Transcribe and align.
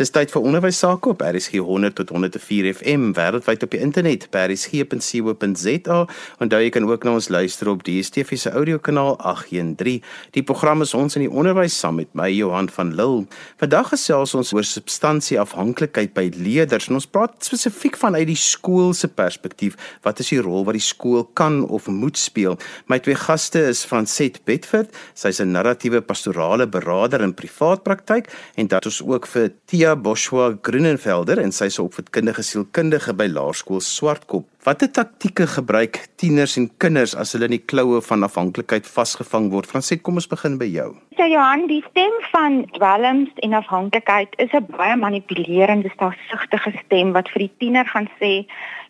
Dis 0.00 0.08
tyd 0.08 0.30
vir 0.32 0.46
onderwys 0.48 0.78
sake 0.80 1.10
op 1.12 1.20
RSG 1.20 1.58
100 1.60 1.98
tot 1.98 2.08
104 2.14 2.70
FM 2.78 3.10
wêreldwyd 3.12 3.64
op 3.66 3.74
die 3.74 3.80
internet 3.84 4.22
by 4.32 4.46
rsg.co.za 4.48 5.96
en 6.40 6.48
daar 6.48 6.62
jy 6.64 6.70
kan 6.72 6.86
ook 6.88 7.02
na 7.04 7.12
ons 7.18 7.28
luister 7.28 7.68
op 7.68 7.82
DStv 7.84 8.38
se 8.40 8.48
audiokanaal 8.56 9.18
813. 9.20 10.00
Die 10.32 10.42
program 10.48 10.80
is 10.80 10.94
ons 10.96 11.18
in 11.20 11.26
die 11.26 11.28
onderwys 11.28 11.76
saam 11.76 11.98
met 12.00 12.08
my 12.16 12.30
Johan 12.32 12.70
van 12.72 12.94
Lille. 12.96 13.26
Vandag 13.60 13.90
gesels 13.92 14.32
ons 14.32 14.54
oor 14.56 14.64
substansieafhanklikheid 14.64 16.16
by 16.16 16.24
leerders 16.38 16.88
en 16.88 16.96
ons 16.96 17.08
praat 17.12 17.36
spesifiek 17.44 18.00
vanuit 18.00 18.30
die 18.32 18.38
skool 18.40 18.96
se 18.96 19.12
perspektief. 19.12 19.76
Wat 20.08 20.24
is 20.24 20.32
die 20.32 20.40
rol 20.40 20.64
wat 20.64 20.80
die 20.80 20.86
skool 20.88 21.28
kan 21.36 21.66
of 21.68 21.90
moet 21.92 22.16
speel? 22.16 22.56
My 22.88 22.96
twee 23.04 23.20
gaste 23.26 23.66
is 23.68 23.84
Franset 23.84 24.40
Bedford, 24.48 24.88
sy's 25.12 25.44
'n 25.44 25.52
narratiewe 25.52 26.00
pastorale 26.00 26.64
beraader 26.64 27.20
in 27.20 27.36
privaat 27.36 27.84
praktyk 27.84 28.32
en 28.56 28.72
dat 28.72 28.88
ons 28.88 29.04
ook 29.04 29.28
vir 29.28 29.52
Tia 29.82 29.96
Boshua 29.98 30.52
Grunenfelder 30.62 31.40
en 31.42 31.50
sy 31.50 31.66
is 31.66 31.76
'n 31.80 31.82
opvoedkundige 31.88 32.42
sielkundige 32.46 33.12
by 33.18 33.26
Laerskool 33.26 33.80
Swartkop. 33.80 34.44
Watter 34.62 34.86
taktieke 34.86 35.46
gebruik 35.46 35.98
tieners 36.16 36.56
en 36.56 36.70
kinders 36.78 37.16
as 37.16 37.32
hulle 37.32 37.48
in 37.50 37.56
die 37.58 37.66
kloue 37.70 37.98
van 38.00 38.22
afhanklikheid 38.22 38.86
vasgevang 38.86 39.50
word? 39.50 39.66
Franset, 39.66 40.02
kom 40.02 40.14
ons 40.14 40.28
begin 40.28 40.56
by 40.58 40.70
jou. 40.70 40.94
So 41.16 41.26
Johan, 41.26 41.66
die 41.66 41.82
stem 41.90 42.14
van 42.30 42.62
dwelms 42.78 43.30
en 43.42 43.52
afhanklikheid 43.54 44.28
is 44.38 44.52
'n 44.52 44.66
baie 44.70 44.96
manipulerende, 44.96 45.90
selfsugtige 45.98 46.72
stem 46.84 47.12
wat 47.12 47.28
vir 47.30 47.40
die 47.48 47.54
tiener 47.58 47.84
gaan 47.84 48.08
sê, 48.20 48.46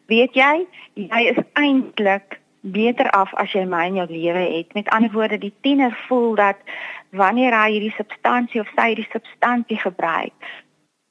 "Weet 0.08 0.34
jy, 0.34 0.66
jy 0.94 1.22
is 1.32 1.40
eintlik 1.54 2.38
beter 2.60 3.10
af 3.10 3.32
as 3.34 3.50
jy 3.52 3.64
my 3.64 3.86
in 3.86 3.94
jou 3.94 4.08
lewe 4.10 4.44
het." 4.58 4.74
Met 4.74 4.90
ander 4.90 5.10
woorde, 5.10 5.38
die 5.38 5.54
tiener 5.62 5.96
voel 6.08 6.34
dat 6.34 6.56
wanneer 7.10 7.52
hy 7.52 7.70
hierdie 7.72 7.94
substansie 7.96 8.60
of 8.60 8.68
sy 8.76 8.86
hierdie 8.92 9.08
substansie 9.12 9.78
gebruik, 9.78 10.32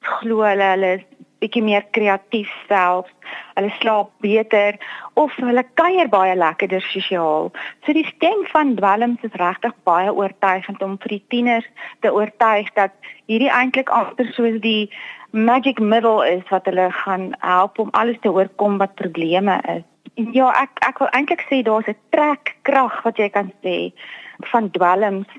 glo 0.02 0.42
hulle 0.44 0.68
hulle 0.74 0.94
is 0.98 1.04
bietjie 1.42 1.62
meer 1.66 1.84
kreatief 1.96 2.50
self. 2.68 3.08
Hulle 3.56 3.70
slaap 3.80 4.10
beter 4.24 4.78
of 5.20 5.34
hulle 5.40 5.64
kuier 5.80 6.10
baie 6.12 6.34
lekkerder 6.38 6.84
sosiaal. 6.92 7.50
So 7.84 7.94
die 7.96 8.06
stem 8.08 8.44
van 8.52 8.76
dwelms 8.78 9.24
is 9.26 9.38
regtig 9.42 9.74
baie 9.88 10.12
oortuigend 10.12 10.82
om 10.86 10.98
vir 11.02 11.16
die 11.16 11.24
tieners 11.34 11.68
te 12.04 12.12
oortuig 12.14 12.70
dat 12.78 12.94
hierdie 13.30 13.50
eintlik 13.50 13.90
agter 13.90 14.30
soos 14.36 14.60
die 14.62 14.90
magic 15.32 15.80
middle 15.80 16.20
is 16.28 16.44
wat 16.50 16.68
hulle 16.68 16.90
gaan 17.02 17.32
help 17.40 17.78
om 17.78 17.92
alles 17.98 18.20
te 18.22 18.32
oorkom 18.32 18.78
wat 18.78 18.94
probleme 19.00 19.58
is. 19.76 19.84
Ja, 20.36 20.50
ek 20.60 20.82
ek 20.84 20.98
wil 21.00 21.08
eintlik 21.16 21.46
sê 21.48 21.62
daar's 21.64 21.88
'n 21.88 21.96
trekkrag 22.12 23.02
wat 23.04 23.16
jy 23.16 23.28
kan 23.32 23.52
sê 23.64 23.92
van 24.52 24.70
dwelms 24.70 25.30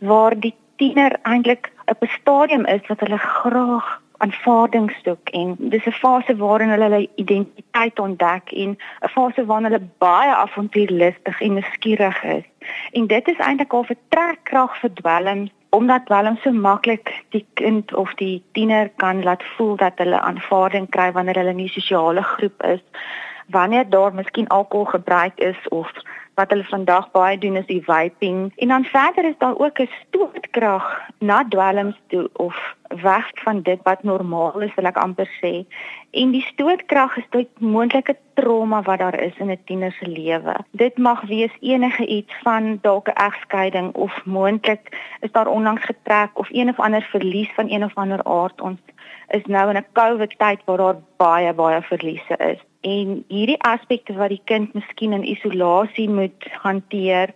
waar 0.00 0.34
die 0.34 0.54
tiener 0.80 1.18
eintlik 1.22 1.70
op 1.86 2.02
'n 2.02 2.16
stadium 2.20 2.64
is 2.66 2.80
wat 2.88 3.00
hulle 3.00 3.18
graag 3.18 4.01
aanvaarding 4.24 4.90
soek 5.04 5.30
en 5.38 5.54
dis 5.58 5.86
'n 5.86 5.98
fase 6.02 6.36
waarin 6.42 6.72
hulle 6.74 6.88
hulle 6.88 7.08
identiteit 7.24 7.98
ontdek 7.98 8.52
en 8.64 8.70
'n 8.76 9.12
fase 9.14 9.46
waarin 9.46 9.68
hulle 9.68 9.88
baie 10.04 10.34
avontuurlustig 10.34 11.40
en 11.40 11.54
nuuskierig 11.54 12.22
is. 12.22 12.46
En 12.92 13.06
dit 13.06 13.28
is 13.28 13.42
eintlik 13.46 13.72
al 13.72 13.84
'n 13.88 13.98
trekkrag 14.08 14.78
vir 14.80 14.92
dwelm 15.00 15.50
omdat 15.78 16.06
dwelm 16.06 16.36
so 16.36 16.50
maklik 16.52 17.24
die 17.28 17.46
kind 17.54 17.94
of 17.94 18.14
die 18.14 18.42
tiener 18.52 18.90
kan 18.96 19.22
laat 19.22 19.42
voel 19.56 19.76
dat 19.76 19.92
hulle 19.96 20.20
aanvaarding 20.20 20.88
kry 20.88 21.12
wanneer 21.12 21.38
hulle 21.40 21.54
in 21.56 21.64
'n 21.64 21.68
sosiale 21.68 22.22
groep 22.22 22.62
is. 22.62 22.82
Wanneer 23.48 23.90
daar 23.90 24.14
miskien 24.14 24.48
alkohol 24.48 24.84
gebruik 24.84 25.40
is 25.40 25.68
of 25.68 25.90
wat 26.34 26.50
hulle 26.50 26.64
vandag 26.64 27.10
baie 27.10 27.38
doen 27.38 27.56
is 27.56 27.66
die 27.66 27.84
vaping 27.84 28.52
en 28.56 28.68
dan 28.68 28.84
verder 28.84 29.24
is 29.24 29.38
daar 29.38 29.58
ook 29.58 29.78
'n 29.80 29.90
stootkrag 30.02 31.00
na 31.18 31.44
dwelms 31.48 32.00
toe 32.06 32.30
of 32.32 32.76
weg 33.00 33.30
van 33.34 33.62
dit 33.62 33.80
wat 33.82 34.02
normaal 34.02 34.60
is 34.60 34.74
wil 34.74 34.88
ek 34.90 34.96
amper 34.96 35.28
sê. 35.40 35.64
En 36.10 36.30
die 36.30 36.44
stootkrag 36.46 37.16
is 37.16 37.28
dit 37.30 37.48
moontlike 37.60 38.16
trauma 38.34 38.82
wat 38.82 38.98
daar 38.98 39.20
is 39.20 39.38
in 39.38 39.50
'n 39.50 39.58
tiener 39.64 39.92
se 39.92 40.06
lewe. 40.08 40.54
Dit 40.70 40.98
mag 40.98 41.20
wees 41.22 41.54
enige 41.60 42.06
iets 42.06 42.34
van 42.42 42.78
dalk 42.82 43.08
'n 43.08 43.22
egskeiding 43.28 43.94
of 43.94 44.24
moontlik 44.24 45.16
is 45.20 45.32
daar 45.32 45.46
onlangs 45.46 45.84
getrek 45.84 46.30
of 46.34 46.48
een 46.50 46.68
of 46.68 46.80
ander 46.80 47.02
verlies 47.02 47.50
van 47.54 47.70
een 47.70 47.84
of 47.84 47.94
ander 47.94 48.24
aard. 48.24 48.60
Ons 48.60 48.80
is 49.28 49.44
nou 49.46 49.70
in 49.70 49.76
'n 49.76 49.92
COVID 49.92 50.38
tyd 50.38 50.60
waar 50.64 50.76
daar 50.76 51.00
baie 51.16 51.52
baie 51.52 51.82
verliese 51.82 52.36
is. 52.36 52.60
En 52.80 53.24
hierdie 53.28 53.62
aspekte 53.62 54.12
wat 54.12 54.28
die 54.28 54.42
kind 54.44 54.74
miskien 54.74 55.12
in 55.12 55.28
isolasie 55.28 56.10
moet 56.10 56.46
hanteer, 56.50 57.28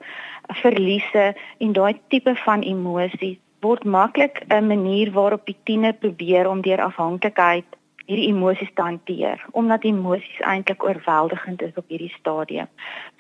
verliese 0.47 1.35
en 1.59 1.73
daai 1.73 2.01
tipe 2.09 2.35
van 2.35 2.61
emosies 2.61 3.39
word 3.61 3.85
maklik 3.85 4.43
'n 4.49 4.67
manier 4.67 5.13
waarop 5.13 5.47
die 5.47 5.57
tiener 5.65 5.93
probeer 5.93 6.49
om 6.49 6.61
deur 6.61 6.81
afhanklikheid 6.81 7.65
hierdie 8.07 8.29
emosies 8.31 8.71
te 8.75 8.83
hanteer 8.83 9.45
omdat 9.51 9.85
emosies 9.85 10.41
eintlik 10.41 10.85
oorweldigend 10.85 11.63
is 11.63 11.75
op 11.75 11.89
hierdie 11.89 12.13
stadium. 12.19 12.69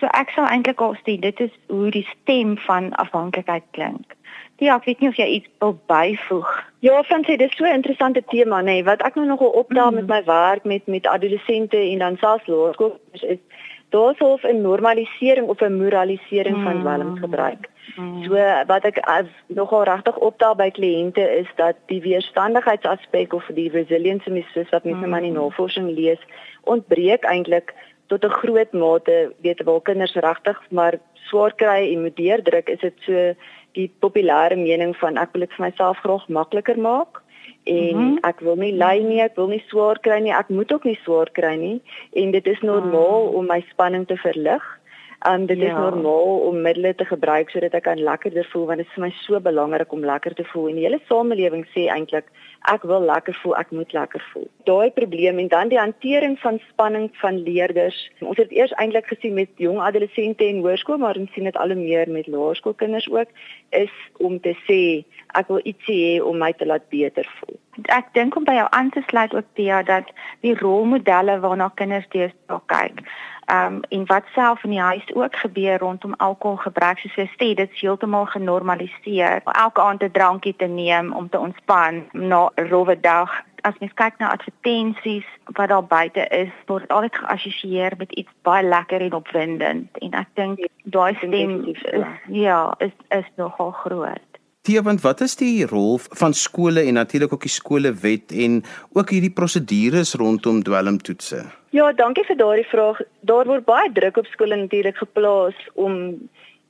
So 0.00 0.06
ek 0.06 0.30
sou 0.30 0.46
eintlik 0.46 0.80
al 0.80 0.94
sê 1.02 1.18
dit 1.20 1.40
is 1.40 1.54
hoe 1.66 1.90
die 1.90 2.06
stem 2.12 2.56
van 2.68 2.92
afhanklikheid 3.02 3.66
klink. 3.70 4.14
Ja, 4.62 4.76
ek 4.76 4.86
weet 4.88 5.02
nie 5.02 5.08
of 5.08 5.18
jy 5.20 5.26
iets 5.26 5.48
wil 5.60 5.74
byvoeg. 5.90 6.52
Ja, 6.80 7.02
Fransie, 7.02 7.36
dis 7.36 7.56
so 7.56 7.64
'n 7.64 7.74
interessante 7.80 8.22
tema, 8.30 8.60
nê, 8.60 8.64
nee, 8.64 8.84
wat 8.84 9.02
ek 9.02 9.14
nou 9.14 9.26
nogal 9.26 9.50
opdaag 9.50 9.90
mm. 9.90 9.94
met 9.94 10.06
my 10.06 10.24
werk 10.24 10.64
met 10.64 10.86
met 10.86 11.06
adolessente 11.06 11.76
en 11.76 11.98
dan 11.98 12.16
selfs 12.16 12.46
laerskool 12.46 12.98
is, 13.12 13.22
is 13.22 13.38
daar's 13.90 14.18
half 14.18 14.42
'n 14.42 14.60
normalisering 14.60 15.48
of 15.48 15.60
'n 15.60 15.76
moralisering 15.76 16.56
mm. 16.56 16.62
van 16.62 16.80
dwelmgebruik. 16.80 17.68
Mm. 17.96 18.24
So 18.24 18.34
wat 18.66 18.84
ek 18.84 18.98
as 18.98 19.26
nogal 19.46 19.82
regtig 19.82 20.16
opdaag 20.16 20.56
by 20.56 20.70
kliënte 20.70 21.24
is 21.38 21.48
dat 21.56 21.76
die 21.86 22.00
weerstandigheidsaspek 22.00 23.32
of 23.32 23.46
die 23.54 23.70
resilience 23.70 24.30
mis 24.30 24.50
wat 24.70 24.84
mense 24.84 25.06
mm. 25.06 25.14
in 25.14 25.22
die 25.22 25.38
navorsing 25.38 25.90
lees, 25.90 26.20
ontbreek 26.62 27.24
eintlik 27.24 27.74
tot 28.06 28.24
'n 28.24 28.38
groot 28.40 28.72
mate, 28.72 29.32
weet 29.40 29.62
wel 29.62 29.80
kinders 29.80 30.14
regtig 30.14 30.60
maar 30.70 30.98
swaar 31.12 31.54
kry 31.54 31.92
en 31.92 32.02
moet 32.02 32.16
deurdruk, 32.16 32.68
is 32.68 32.80
dit 32.80 32.94
so 32.98 33.34
die 33.72 33.90
populêre 34.00 34.56
mening 34.56 34.96
van 34.96 35.16
ek 35.16 35.32
wil 35.32 35.40
dit 35.40 35.52
vir 35.52 35.66
myself 35.66 35.98
graag 35.98 36.28
makliker 36.28 36.78
maak 36.78 37.22
en 37.66 37.96
mm 37.96 38.14
-hmm. 38.14 38.28
ek 38.30 38.40
wil 38.40 38.56
nie 38.56 38.72
ly 38.72 38.98
nie, 39.02 39.20
ek 39.22 39.36
wil 39.36 39.48
nie 39.48 39.62
swaar 39.66 39.98
kry 39.98 40.18
nie, 40.20 40.32
ek 40.32 40.48
moet 40.48 40.72
ook 40.72 40.84
nie 40.84 40.98
swaar 41.02 41.30
kry 41.32 41.54
nie 41.56 41.82
en 42.12 42.30
dit 42.30 42.46
is 42.46 42.60
normaal 42.60 43.28
mm. 43.28 43.34
om 43.34 43.46
my 43.46 43.60
spanning 43.70 44.06
te 44.06 44.16
verlig. 44.16 44.62
Um 45.28 45.46
dit 45.46 45.58
ja. 45.58 45.64
is 45.66 45.72
normaal 45.72 46.38
om 46.48 46.60
middele 46.62 46.94
te 46.94 47.04
gebruik 47.04 47.50
sodat 47.50 47.74
ek 47.74 47.82
kan 47.82 47.98
lekkerder 47.98 48.46
voel 48.52 48.66
want 48.66 48.78
dit 48.78 48.86
is 48.86 48.92
vir 48.94 49.04
my 49.04 49.12
so 49.16 49.40
belangrik 49.40 49.92
om 49.92 50.04
lekker 50.04 50.34
te 50.34 50.44
voel 50.44 50.68
en 50.68 50.74
die 50.74 50.84
hele 50.84 51.00
samelewing 51.08 51.66
sê 51.74 51.88
eintlik 51.90 52.26
ek 52.72 52.82
wil 52.82 53.04
lekker 53.06 53.34
voel, 53.42 53.54
ek 53.56 53.70
moet 53.70 53.92
lekker 53.92 54.22
voel. 54.32 54.46
Daai 54.68 54.90
probleem 54.90 55.38
en 55.38 55.48
dan 55.48 55.70
die 55.70 55.78
hantering 55.78 56.38
van 56.42 56.58
spanning 56.68 57.08
van 57.20 57.38
leerders. 57.46 57.98
Ons 58.20 58.40
het 58.42 58.50
eers 58.50 58.74
eintlik 58.82 59.06
gesien 59.12 59.34
met 59.34 59.50
jong 59.62 59.78
adolessente 59.82 60.44
en 60.44 60.62
hoërskool, 60.64 60.98
maar 61.02 61.18
ons 61.20 61.32
sien 61.34 61.46
dit 61.48 61.56
al 61.56 61.74
hoe 61.74 61.78
meer 61.82 62.10
met 62.10 62.26
laerskoolkinders 62.26 63.10
ook 63.10 63.30
is 63.70 63.92
om 64.18 64.40
te 64.40 64.56
sê 64.66 64.80
ek 65.38 65.52
wil 65.52 65.62
ietsie 65.62 66.00
hê 66.00 66.18
om 66.24 66.38
my 66.40 66.52
te 66.56 66.66
laat 66.66 66.88
beter 66.90 67.28
voel. 67.38 67.58
Ek 67.92 68.12
dink 68.16 68.36
om 68.36 68.44
by 68.48 68.56
jou 68.56 68.66
aan 68.72 68.90
te 68.90 69.02
sluit 69.06 69.34
ook 69.36 69.48
Tia 69.54 69.82
dat 69.84 70.10
die 70.40 70.56
rolmodelle 70.58 71.38
waarna 71.44 71.70
kinders 71.76 72.08
deesdae 72.14 72.62
kyk 72.72 73.04
um, 73.50 73.80
en 73.88 74.06
wat 74.06 74.24
self 74.34 74.64
in 74.64 74.70
die 74.70 74.80
huis 74.80 75.14
ook 75.14 75.36
gebeur 75.36 75.78
rondom 75.78 76.14
alkoholgebruik 76.16 76.98
soos 76.98 77.14
jy 77.14 77.26
sê 77.34 77.48
dit 77.58 77.70
is 77.70 77.80
heeltemal 77.80 78.26
genormaliseer 78.32 79.42
elke 79.52 79.82
aand 79.82 80.02
'n 80.02 80.10
drankie 80.10 80.56
te 80.56 80.66
neem 80.66 81.12
om 81.12 81.28
te 81.28 81.38
ontspan 81.38 82.04
na 82.12 82.50
rowwe 82.56 83.00
dag 83.00 83.30
as 83.66 83.78
mens 83.80 83.94
kyk 83.98 84.18
na 84.18 84.30
advertensies 84.34 85.26
wat 85.58 85.68
daar 85.68 85.86
buite 85.86 86.26
is 86.30 86.52
word 86.70 86.88
altyd 86.88 87.18
geassosieer 87.22 87.96
met 87.98 88.12
iets 88.12 88.32
baie 88.48 88.64
lekker 88.66 89.00
en 89.08 89.18
opwindend 89.20 90.00
en 90.06 90.16
ek 90.22 90.30
dink 90.40 90.62
daai 90.84 91.14
stem 91.22 91.58
is, 91.74 91.82
ja 92.28 92.60
is 92.78 92.94
is 93.08 93.28
nogal 93.36 93.74
groot 93.82 94.26
Tiewend, 94.66 95.00
wat 95.00 95.20
is 95.22 95.36
die 95.38 95.62
rol 95.70 96.00
van 96.18 96.32
skole 96.34 96.82
en 96.82 96.96
natuurlik 96.98 97.32
ook 97.32 97.44
die 97.46 97.52
skolewet 97.54 98.32
en 98.34 98.64
ook 98.98 99.12
hierdie 99.14 99.30
prosedures 99.30 100.16
rondom 100.18 100.58
dwelmtoetse? 100.66 101.44
Ja, 101.70 101.92
dankie 101.94 102.24
vir 102.26 102.38
daardie 102.40 102.66
vraag. 102.66 102.98
Daar 103.30 103.46
word 103.46 103.62
baie 103.68 103.92
druk 103.94 104.18
op 104.18 104.26
skole 104.32 104.58
natuurlik 104.58 104.98
geplaas 104.98 105.54
om 105.78 106.16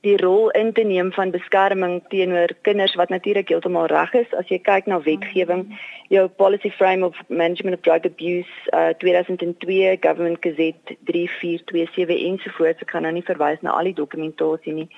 die 0.05 0.17
rol 0.17 0.49
in 0.49 0.73
te 0.73 0.83
neem 0.83 1.11
van 1.13 1.31
beskerming 1.31 2.03
teenoor 2.09 2.53
kinders 2.61 2.95
wat 2.95 3.09
natuurlik 3.09 3.49
heeltemal 3.49 3.89
reg 3.89 4.13
is. 4.13 4.33
As 4.37 4.47
jy 4.51 4.59
kyk 4.61 4.85
na 4.85 4.99
wetgewing 5.01 5.65
jou 6.13 6.27
policy 6.27 6.69
frame 6.69 7.05
of 7.05 7.17
management 7.27 7.77
of 7.77 7.81
drug 7.81 8.05
abuse 8.05 8.71
uh, 8.73 8.93
2002 9.01 9.97
government 10.01 10.41
gazette 10.41 10.97
3427 11.09 12.25
ensovoorts. 12.29 12.81
Ek 12.85 12.91
kan 12.93 13.07
nou 13.07 13.13
nie 13.17 13.25
verwys 13.25 13.63
na 13.65 13.73
al 13.73 13.89
die 13.89 13.97
dokumentasie 13.97 14.73
nie. 14.73 14.89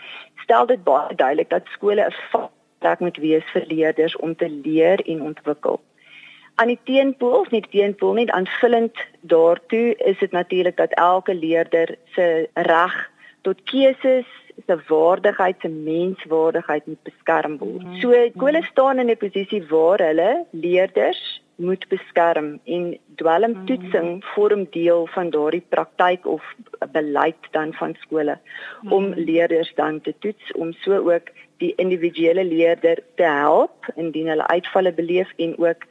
Stel 0.44 0.68
dit 0.68 0.84
baie 0.84 1.16
duidelik 1.16 1.50
dat 1.50 1.70
skole 1.76 2.10
'n 2.10 2.50
plek 2.80 3.00
moet 3.00 3.18
wees 3.18 3.46
vir 3.54 3.66
leerders 3.68 4.16
om 4.16 4.36
te 4.36 4.50
leer 4.50 5.00
en 5.06 5.22
ontwikkel. 5.22 5.80
Aan 6.60 6.68
die 6.68 6.80
teenpool, 6.84 7.46
nie 7.50 7.64
teenpool 7.72 8.14
nie, 8.14 8.32
aanvullend 8.32 8.98
daartoe 9.22 9.96
is 9.96 10.18
dit 10.20 10.32
natuurlik 10.32 10.76
dat 10.78 10.92
elke 11.00 11.34
leerder 11.36 11.96
se 12.16 12.50
reg 12.54 12.96
tot 13.48 13.64
keuses, 13.64 14.28
se 14.68 14.78
waardigheid, 14.88 15.56
se 15.62 15.70
menswaardigheid 15.70 16.88
moet 16.88 17.04
beskerm 17.04 17.58
word. 17.58 17.84
Mhm. 17.84 18.00
So 18.02 18.14
skole 18.36 18.64
staan 18.72 19.00
in 19.00 19.10
'n 19.10 19.18
posisie 19.18 19.64
waar 19.68 20.00
hulle 20.00 20.46
leerders 20.52 21.42
moet 21.60 21.88
beskerm 21.88 22.60
en 22.64 22.98
dwelmtoetsing 23.16 24.08
mm. 24.10 24.24
vorm 24.34 24.68
deel 24.72 25.08
van 25.12 25.30
daardie 25.30 25.64
praktyk 25.70 26.28
of 26.28 26.44
beleid 26.92 27.50
dan 27.52 27.74
van 27.74 27.96
skole 28.00 28.38
mm. 28.82 28.92
om 28.92 29.14
leerders 29.14 29.72
dan 29.76 30.02
te 30.02 30.14
toets 30.20 30.52
om 30.52 30.74
so 30.74 31.12
ook 31.12 31.32
die 31.58 31.74
individuele 31.76 32.46
leerder 32.46 33.04
te 33.16 33.24
help 33.24 33.92
indien 33.96 34.28
hulle 34.28 34.48
uitvalle 34.48 34.94
beleef 34.94 35.34
en 35.36 35.58
ook 35.58 35.84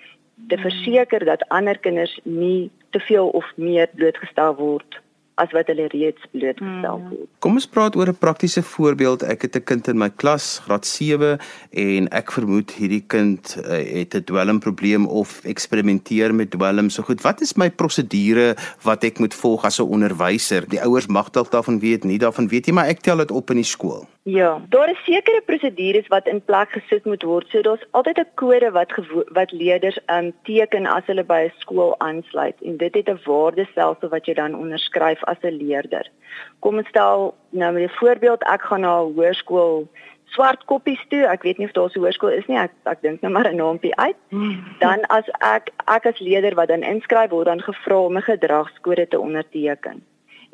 te 0.49 0.57
mm. 0.57 0.63
verseker 0.63 1.25
dat 1.25 1.49
ander 1.49 1.79
kinders 1.79 2.19
nie 2.23 2.71
te 2.91 3.01
veel 3.01 3.29
of 3.29 3.53
meer 3.57 3.89
blootgestel 3.95 4.57
word 4.57 5.01
as 5.43 5.53
wat 5.57 5.71
hulle 5.71 5.87
reeds 5.93 6.23
blootgestel 6.35 6.99
hmm. 6.99 7.11
word. 7.13 7.31
Kom 7.45 7.59
ons 7.61 7.69
praat 7.71 7.97
oor 7.97 8.11
'n 8.11 8.19
praktiese 8.19 8.63
voorbeeld. 8.63 9.23
Ek 9.23 9.47
het 9.47 9.57
'n 9.57 9.65
kind 9.65 9.89
in 9.89 9.99
my 9.99 10.11
klas, 10.11 10.59
graad 10.65 10.87
7, 10.87 11.39
en 11.71 12.09
ek 12.11 12.33
vermoed 12.33 12.71
hierdie 12.75 13.05
kind 13.07 13.57
uh, 13.59 13.79
het 13.79 14.15
'n 14.15 14.25
dwelmprobleem 14.25 15.07
of 15.07 15.41
eksperimenteer 15.45 16.35
met 16.35 16.51
dwelm. 16.51 16.91
So 16.91 17.03
goed, 17.03 17.23
wat 17.23 17.41
is 17.41 17.55
my 17.55 17.71
prosedure 17.71 18.57
wat 18.83 19.05
ek 19.05 19.19
moet 19.19 19.35
volg 19.35 19.65
as 19.65 19.79
'n 19.79 19.87
onderwyser? 19.87 20.69
Die 20.69 20.83
ouers 20.83 21.07
mag 21.07 21.31
dalk 21.31 21.51
daarvan 21.51 21.79
weet, 21.79 22.05
nie 22.05 22.19
daarvan 22.19 22.49
weet 22.49 22.67
nie, 22.67 22.75
maar 22.75 22.89
ek 22.89 23.01
tel 23.01 23.17
dit 23.17 23.31
op 23.31 23.51
in 23.51 23.57
die 23.57 23.65
skool. 23.65 24.07
Ja, 24.29 24.61
daar 24.69 24.91
is 24.91 25.05
sekere 25.05 25.41
prosedures 25.47 26.09
wat 26.13 26.27
in 26.27 26.43
plek 26.45 26.75
gesit 26.77 27.05
moet 27.05 27.23
word. 27.23 27.47
So 27.49 27.63
daar's 27.63 27.85
altyd 27.91 28.19
'n 28.19 28.31
kode 28.35 28.71
wat 28.71 28.91
wat 29.39 29.53
leerders 29.53 29.99
um 30.07 30.33
teken 30.43 30.87
as 30.87 31.07
hulle 31.07 31.25
by 31.25 31.41
'n 31.45 31.53
skool 31.59 31.95
aansluit 31.99 32.61
en 32.61 32.77
dit 32.77 32.95
het 32.95 33.09
'n 33.09 33.21
waardestelsel 33.25 34.09
wat 34.09 34.27
jy 34.27 34.35
dan 34.35 34.55
onderskryf 34.55 35.25
as 35.25 35.41
'n 35.43 35.57
leerder. 35.63 36.11
Kom 36.59 36.77
ons 36.77 36.89
stel 36.89 37.35
nou 37.51 37.73
met 37.73 37.83
'n 37.83 37.99
voorbeeld, 38.01 38.43
ek 38.43 38.63
gaan 38.63 38.81
na 38.81 39.01
'n 39.01 39.13
hoërskool 39.15 39.89
swart 40.25 40.65
koppies 40.65 41.05
toe. 41.09 41.27
Ek 41.27 41.43
weet 41.43 41.59
nie 41.59 41.67
of 41.67 41.73
daar 41.73 41.91
so 41.91 41.99
'n 41.99 42.03
hoërskool 42.03 42.39
is 42.39 42.47
nie. 42.47 42.59
Ek 42.59 42.73
ek 42.85 43.01
dink 43.01 43.21
net 43.21 43.33
maar 43.33 43.49
'n 43.49 43.57
naampie 43.57 43.97
uit. 43.97 44.17
Dan 44.85 45.01
as 45.07 45.29
ek 45.41 45.71
ek 45.87 46.07
as 46.07 46.19
leerder 46.19 46.55
wat 46.55 46.69
dan 46.69 46.83
inskryf 46.83 47.31
word 47.31 47.47
dan 47.47 47.63
gevra 47.63 47.99
om 48.01 48.17
'n 48.17 48.23
gedragskode 48.23 49.09
te 49.09 49.21
onderteken. 49.21 50.03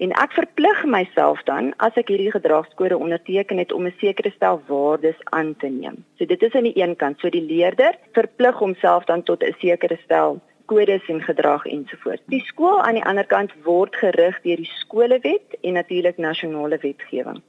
En 0.03 0.11
ek 0.19 0.33
verplig 0.35 0.81
myself 0.91 1.43
dan 1.47 1.71
as 1.87 1.95
ek 2.01 2.09
hierdie 2.11 2.33
gedragskode 2.35 2.97
onderteken 2.99 3.59
het 3.63 3.73
om 3.73 3.87
'n 3.87 3.95
sekere 4.01 4.31
stel 4.35 4.63
waardes 4.67 5.21
aan 5.25 5.55
te 5.57 5.67
neem. 5.67 6.05
So 6.19 6.27
dit 6.27 6.43
is 6.43 6.55
aan 6.55 6.67
die 6.67 6.79
een 6.83 6.97
kant, 6.97 7.21
so 7.21 7.29
die 7.29 7.47
leerder 7.47 7.95
verplig 8.13 8.59
homself 8.59 9.05
dan 9.05 9.23
tot 9.23 9.43
'n 9.43 9.55
sekere 9.59 9.99
stel 10.05 10.41
kodes 10.65 11.07
en 11.07 11.23
gedrag 11.23 11.67
ensovoorts. 11.67 12.23
Die 12.27 12.45
skool 12.45 12.83
aan 12.83 12.95
die 12.95 13.05
ander 13.05 13.27
kant 13.27 13.53
word 13.63 13.97
gerig 13.97 14.41
deur 14.43 14.57
die 14.57 14.71
skolewet 14.81 15.59
en 15.61 15.73
natuurlik 15.73 16.17
nasionale 16.17 16.79
wetgewing. 16.79 17.43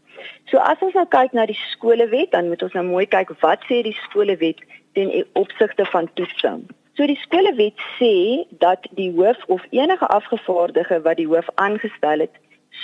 So 0.46 0.58
as 0.58 0.80
ons 0.80 0.94
nou 0.94 1.06
kyk 1.08 1.32
na 1.32 1.46
die 1.46 1.60
skolewet, 1.72 2.32
dan 2.32 2.48
moet 2.48 2.64
ons 2.64 2.74
nou 2.74 2.86
mooi 2.86 3.06
kyk 3.06 3.30
wat 3.40 3.64
sê 3.70 3.82
die 3.82 3.98
skolewet 4.10 4.62
ten 4.94 5.26
opsigte 5.34 5.86
van 5.86 6.10
toetsing. 6.14 6.68
So 6.96 7.04
die 7.04 7.20
skolewet 7.20 7.82
sê 8.00 8.46
dat 8.60 8.86
die 8.96 9.12
hoof 9.12 9.42
of 9.52 9.64
enige 9.76 10.08
afgevaardige 10.08 11.02
wat 11.04 11.18
die 11.20 11.28
hoof 11.28 11.50
aangestel 11.56 12.24
het 12.24 12.38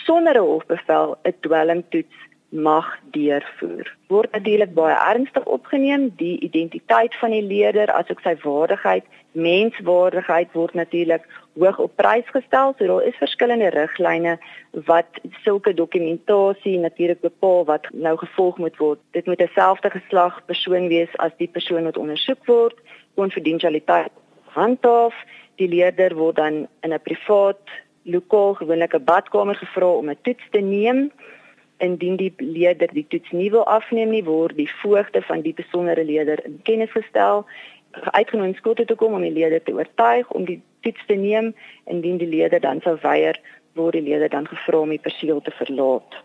sonder 0.03 0.35
'n 0.35 0.47
hofbevel 0.47 1.15
'n 1.23 1.35
dwelmtoets 1.39 2.17
mag 2.49 2.87
deurvoer. 3.11 3.95
Word 4.07 4.31
natuurlik 4.31 4.73
baie 4.73 4.95
ernstig 4.95 5.45
opgeneem 5.45 6.11
die 6.15 6.39
identiteit 6.39 7.15
van 7.15 7.31
die 7.31 7.41
leerder 7.41 7.91
asook 7.91 8.19
sy 8.19 8.35
waardigheid, 8.43 9.05
menswaardigheid 9.31 10.51
word 10.53 10.73
natuurlik 10.73 11.23
hoog 11.59 11.79
op 11.79 11.95
prys 11.95 12.27
gestel. 12.29 12.73
So 12.77 12.85
daar 12.85 13.03
is 13.03 13.15
verskillende 13.15 13.69
riglyne 13.69 14.37
wat 14.71 15.19
sulke 15.43 15.73
dokumentasie 15.73 16.77
natuurlik 16.79 17.21
bepaal 17.21 17.65
wat 17.65 17.87
nou 17.91 18.17
gevolg 18.17 18.57
moet 18.57 18.77
word. 18.77 18.99
Dit 19.11 19.25
moet 19.25 19.41
'n 19.41 19.51
selfde 19.53 19.89
geslag 19.89 20.45
persoon 20.45 20.87
wees 20.87 21.17
as 21.17 21.31
die 21.37 21.47
persoon 21.47 21.83
wat 21.83 21.97
ondersoek 21.97 22.45
word 22.45 22.77
konfidensialiteit 23.15 24.11
handhaaf. 24.43 25.15
Die 25.55 25.67
leerder 25.67 26.15
word 26.15 26.35
dan 26.35 26.67
in 26.81 26.93
'n 26.93 27.01
privaat 27.03 27.61
lokaal, 28.03 28.53
gewoonlik 28.53 28.93
'n 28.93 29.03
badkamer 29.03 29.55
gevra 29.55 29.91
om 29.91 30.09
'n 30.09 30.17
toets 30.21 30.43
te 30.51 30.59
neem. 30.59 31.11
Indien 31.77 32.15
die 32.15 32.33
leerder 32.37 32.87
die 32.93 33.05
toets 33.07 33.31
nie 33.31 33.51
wil 33.51 33.65
afneem 33.65 34.09
nie, 34.09 34.23
word 34.23 34.55
die 34.55 34.71
voogte 34.81 35.21
van 35.21 35.41
die 35.41 35.53
besondere 35.53 36.03
leerder 36.03 36.45
in 36.45 36.59
kennis 36.63 36.91
gestel 36.91 37.45
uitgenooi 37.91 38.53
skool 38.53 38.73
toe 38.73 38.85
te 38.85 38.95
kom 38.95 39.13
om 39.13 39.21
die 39.21 39.33
leerder 39.33 39.63
te 39.63 39.73
oortuig 39.75 40.29
om 40.31 40.45
die 40.45 40.61
toets 40.81 41.05
te 41.07 41.13
neem. 41.13 41.53
Indien 41.85 42.17
die 42.17 42.27
leerder 42.27 42.59
dan 42.59 42.81
sou 42.81 42.97
weier, 43.01 43.39
word 43.73 43.93
die 43.93 44.05
leerder 44.09 44.29
dan 44.29 44.47
gevra 44.47 44.83
om 44.83 44.89
die 44.89 45.01
perseel 45.01 45.41
te 45.41 45.51
verlaat. 45.51 46.19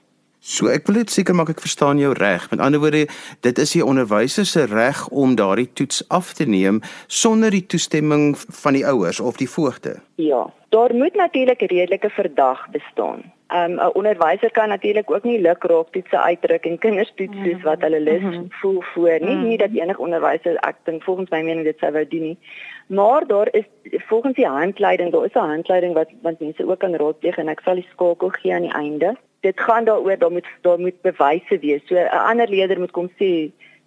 So 0.47 0.69
ek 0.71 0.87
wil 0.87 1.01
net 1.01 1.11
seker 1.11 1.35
maak 1.35 1.49
ek 1.51 1.63
verstaan 1.65 1.99
jou 1.99 2.13
reg. 2.15 2.45
Met 2.53 2.61
ander 2.63 2.81
woorde, 2.83 3.07
dit 3.43 3.59
is 3.59 3.73
die 3.75 3.85
onderwyser 3.85 4.47
se 4.47 4.67
reg 4.71 5.01
om 5.09 5.35
daardie 5.39 5.69
toets 5.73 6.05
af 6.09 6.35
te 6.39 6.47
neem 6.47 6.83
sonder 7.07 7.51
die 7.51 7.65
toestemming 7.67 8.37
van 8.37 8.77
die 8.79 8.85
ouers 8.87 9.21
of 9.21 9.41
die 9.41 9.49
voogte. 9.51 9.97
Ja, 10.23 10.45
daar 10.71 10.95
moet 10.95 11.15
natuurlik 11.15 11.63
'n 11.63 11.73
redelike 11.73 12.11
verdag 12.11 12.69
bestaan. 12.71 13.33
Um, 13.55 13.75
'n 13.79 13.95
onderwyser 13.95 14.51
kan 14.51 14.69
natuurlik 14.69 15.11
ook 15.11 15.23
nie 15.23 15.41
luk 15.41 15.63
raak 15.63 15.91
toetse 15.91 16.19
uitdruk 16.19 16.65
en 16.65 16.79
kinders 16.79 17.13
toets 17.15 17.37
soos 17.45 17.63
wat 17.63 17.81
hulle 17.81 18.01
lus 18.01 18.21
mm 18.21 18.33
-hmm. 18.33 18.47
voel 18.51 18.83
voor 18.83 19.19
nie. 19.21 19.35
Mm 19.35 19.41
-hmm. 19.41 19.49
Nie 19.49 19.59
dat 19.59 19.71
enige 19.73 20.01
onderwyser 20.01 20.57
ek 20.57 20.77
dink 20.85 21.03
volgens 21.03 21.31
my 21.31 21.43
mening 21.43 21.65
dit 21.65 21.79
sou 21.79 21.93
wou 21.93 22.09
doen 22.09 22.23
nie. 22.23 22.39
Maar 22.87 23.27
daar 23.27 23.49
is 23.51 23.65
volgens 24.07 24.35
die 24.35 24.47
handleiding, 24.47 25.13
daar 25.13 25.25
is 25.25 25.35
'n 25.35 25.39
handleiding 25.55 25.95
wat 25.95 26.11
wat 26.23 26.41
mense 26.41 26.69
ook 26.69 26.79
kan 26.79 26.95
raadpleeg 26.95 27.37
en 27.37 27.49
ek 27.49 27.61
sal 27.61 27.75
die 27.75 27.89
skakel 27.93 28.29
gee 28.29 28.55
aan 28.55 28.63
die 28.63 28.73
einde 28.73 29.17
dit 29.41 29.61
gaan 29.61 29.85
daaroor 29.85 30.19
daar 30.19 30.33
moet 30.33 30.49
daar 30.61 30.81
moet 30.81 31.01
bewyse 31.01 31.59
wees. 31.59 31.83
So 31.87 31.95
'n 31.95 32.27
ander 32.31 32.49
leier 32.49 32.79
moet 32.79 32.91
kom 32.91 33.09
sê 33.21 33.31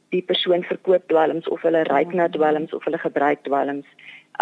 die 0.09 0.25
persoon 0.31 0.63
verkoop 0.63 1.03
dwelms 1.07 1.47
of 1.47 1.61
hulle 1.61 1.83
ryk 1.83 2.13
na 2.13 2.27
dwelms 2.27 2.73
of 2.73 2.83
hulle 2.83 2.97
gebruik 2.97 3.43
dwelms. 3.43 3.87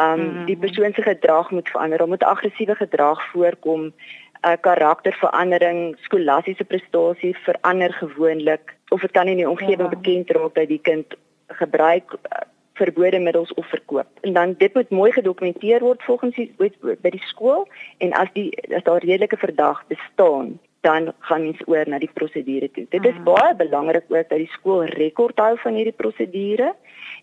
Um 0.05 0.45
die 0.45 0.57
persoon 0.57 0.93
se 0.93 1.01
gedrag 1.01 1.51
moet 1.51 1.69
verander. 1.69 1.97
Daar 1.97 2.07
moet 2.07 2.23
aggressiewe 2.23 2.75
gedrag 2.75 3.19
voorkom. 3.31 3.93
'n 4.41 4.49
uh, 4.49 4.57
karakterverandering, 4.61 5.95
skolastiese 6.01 6.63
prestasie 6.63 7.35
verander 7.45 7.93
gewoonlik 7.93 8.75
of 8.89 9.01
dit 9.01 9.11
kan 9.11 9.27
in 9.27 9.37
die 9.37 9.49
omgewing 9.49 9.89
ja. 9.89 9.95
bekend 9.97 10.29
raak 10.29 10.53
dat 10.55 10.67
die 10.67 10.81
kind 10.81 11.15
gebruik 11.47 12.13
uh, 12.13 12.45
verbode 12.73 13.19
middels 13.19 13.53
of 13.53 13.65
verkoop. 13.69 14.07
En 14.21 14.33
dan 14.33 14.55
dit 14.57 14.73
moet 14.73 14.89
mooi 14.89 15.11
gedokumenteer 15.11 15.79
word 15.79 16.03
volgens 16.03 16.35
die 16.35 16.53
by 17.01 17.09
die 17.09 17.25
skool 17.25 17.67
en 17.97 18.13
as 18.13 18.29
die 18.33 18.49
as 18.75 18.83
daar 18.83 19.03
redelike 19.03 19.37
verdag 19.37 19.83
bestaan, 19.87 20.59
dan 20.81 21.13
gaan 21.19 21.43
mens 21.43 21.61
oor 21.65 21.89
na 21.89 21.99
die 21.99 22.11
prosedure 22.13 22.69
toe. 22.71 22.85
Dit 22.89 23.05
is 23.05 23.17
mm. 23.17 23.23
baie 23.23 23.55
belangrik 23.55 24.05
ook 24.07 24.29
dat 24.29 24.37
die 24.37 24.51
skool 24.53 24.85
rekord 24.93 25.39
hou 25.41 25.55
van 25.63 25.73
hierdie 25.79 25.95
prosedure 25.95 26.73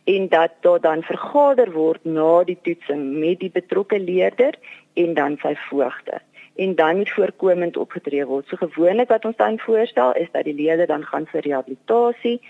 en 0.04 0.28
dat 0.28 0.58
daar 0.66 0.80
dan 0.80 1.02
vergader 1.02 1.70
word 1.72 2.04
na 2.04 2.44
die 2.44 2.58
toetsing 2.62 3.04
met 3.20 3.40
die 3.40 3.50
betrokke 3.50 4.00
leerder 4.00 4.58
en 5.00 5.14
dan 5.14 5.38
sy 5.42 5.54
voogte. 5.68 6.20
En 6.56 6.74
dan 6.74 6.96
moet 6.96 7.10
voorkomend 7.10 7.76
opgetree 7.76 8.26
word. 8.26 8.46
So 8.46 8.56
gewoonlik 8.56 9.08
wat 9.08 9.24
ons 9.24 9.36
dan 9.36 9.58
voorstel 9.58 10.12
is 10.14 10.30
dat 10.32 10.44
die 10.44 10.54
leerder 10.54 10.86
dan 10.86 11.04
gaan 11.04 11.26
vir 11.26 11.40
rehabilitasie 11.40 12.40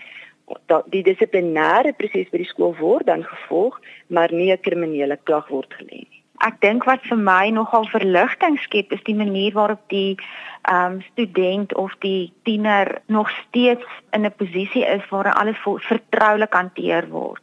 dat 0.69 0.85
die 0.93 1.03
dissiplinêre 1.05 1.93
proses 1.97 2.29
by 2.29 2.41
die 2.41 2.49
skool 2.49 2.75
word 2.77 3.07
dan 3.09 3.23
gevolg, 3.25 3.79
maar 4.07 4.33
nie 4.33 4.51
'n 4.51 4.61
kriminele 4.61 5.17
klag 5.23 5.47
word 5.47 5.73
gelê 5.73 6.05
nie. 6.05 6.21
Ek 6.43 6.59
dink 6.61 6.83
wat 6.83 7.01
vir 7.09 7.17
my 7.17 7.49
nogal 7.49 7.85
verligting 7.85 8.59
skep 8.59 8.91
is 8.91 9.03
die 9.03 9.15
manier 9.15 9.53
waarop 9.53 9.81
die 9.87 10.17
ehm 10.61 10.91
um, 10.91 11.01
student 11.01 11.75
of 11.75 11.95
die 11.99 12.33
tiener 12.43 13.01
nog 13.07 13.29
steeds 13.29 13.85
in 14.11 14.25
'n 14.25 14.35
posisie 14.37 14.85
is 14.85 15.09
waar 15.09 15.33
alles 15.33 15.57
vertroulik 15.63 16.53
hanteer 16.53 17.09
word 17.09 17.41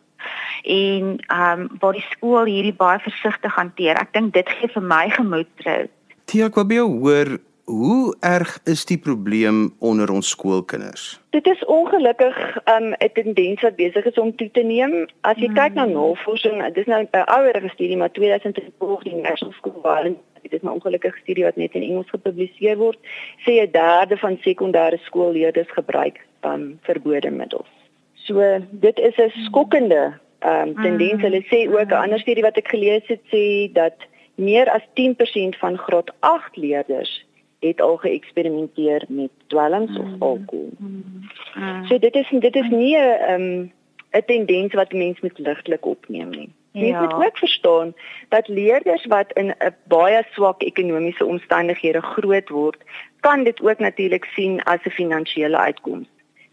en 0.62 1.18
ehm 1.26 1.60
um, 1.60 1.68
waar 1.80 1.92
die 1.92 2.06
skool 2.10 2.44
hierdie 2.44 2.76
baie 2.76 2.98
versigtig 2.98 3.54
hanteer. 3.54 3.96
Ek 3.96 4.12
dink 4.12 4.34
dit 4.34 4.48
gee 4.48 4.68
vir 4.68 4.82
my 4.82 5.10
gemoedsrus. 5.10 5.90
Tia, 6.24 6.46
ek 6.46 6.54
wou 6.54 6.64
by 6.64 6.74
jou 6.74 6.90
hoor 6.98 7.38
Hoe 7.64 8.16
erg 8.20 8.58
is 8.66 8.82
die 8.84 8.98
probleem 8.98 9.70
onder 9.78 10.10
ons 10.10 10.28
skoolkinders? 10.28 11.20
Dit 11.30 11.46
is 11.46 11.64
ongelukkig 11.64 12.36
'n 12.64 12.82
um, 12.82 13.10
tendens 13.12 13.62
wat 13.62 13.76
besig 13.76 14.04
is 14.04 14.18
om 14.18 14.34
toe 14.36 14.50
te 14.50 14.62
neem. 14.62 15.06
As 15.20 15.36
jy 15.36 15.48
mm. 15.48 15.54
kyk 15.54 15.74
na 15.74 15.84
navorsing, 15.84 16.58
dit 16.74 16.76
is 16.76 16.86
nou 16.86 17.02
'n 17.02 17.24
ouer 17.38 17.70
studie 17.70 17.96
maar 17.96 18.10
2012 18.10 19.02
die 19.02 19.14
National 19.14 19.54
School 19.54 19.78
Violence 19.82 20.20
dit 20.42 20.52
is 20.52 20.62
'n 20.62 20.72
ongelukkige 20.72 21.18
studie 21.22 21.44
wat 21.44 21.56
net 21.56 21.74
in 21.74 21.82
Engels 21.82 22.10
gepubliseer 22.10 22.76
word, 22.76 22.98
sê 23.44 23.52
'n 23.62 23.70
derde 23.70 24.16
van 24.16 24.38
sekondêre 24.40 24.98
skoolleerders 24.98 25.70
gebruik 25.70 26.20
um, 26.44 26.78
verbode 26.82 27.30
middels. 27.30 27.72
So 28.14 28.34
dit 28.70 28.98
is 28.98 29.16
'n 29.16 29.30
skokkende 29.44 30.12
um, 30.44 30.74
tendens. 30.74 31.20
Mm. 31.20 31.20
Hulle 31.20 31.42
sê 31.42 31.58
ook 31.70 31.90
'n 31.90 32.02
ander 32.04 32.20
studie 32.20 32.42
wat 32.42 32.56
ek 32.56 32.68
gelees 32.68 33.06
het 33.06 33.20
sê 33.32 33.72
dat 33.72 33.96
meer 34.34 34.70
as 34.70 34.82
10% 34.94 35.58
van 35.58 35.78
graad 35.78 36.12
8 36.20 36.56
leerders 36.56 37.26
het 37.60 37.80
al 37.80 37.96
geëksperimenteer 37.96 39.04
met 39.08 39.30
dwelms 39.46 39.90
mm. 39.90 39.96
of 39.96 40.08
alkohol. 40.18 40.72
Mm. 40.78 41.28
Mm. 41.54 41.86
So 41.86 41.98
dit 41.98 42.14
is 42.14 42.28
dit 42.30 42.56
is 42.56 42.68
nie 42.68 42.96
'n 42.96 43.30
um, 43.30 43.72
'n 44.10 44.24
tendens 44.26 44.74
wat 44.74 44.92
mense 44.92 45.20
met 45.22 45.38
ligtelik 45.38 45.86
opneem 45.86 46.30
nie. 46.30 46.50
Jy 46.72 46.86
ja. 46.86 47.00
moet 47.00 47.12
ook 47.12 47.38
verstaan 47.38 47.94
dat 48.28 48.48
leerders 48.48 49.04
wat 49.04 49.32
in 49.32 49.46
'n 49.46 49.74
baie 49.84 50.22
swak 50.30 50.62
ekonomiese 50.62 51.24
omstandighede 51.24 52.00
groot 52.00 52.48
word, 52.48 52.80
kan 53.20 53.44
dit 53.44 53.62
ook 53.62 53.78
natuurlik 53.78 54.24
sien 54.24 54.62
as 54.62 54.84
'n 54.84 54.90
finansiële 54.90 55.56
uitkoms. 55.56 56.08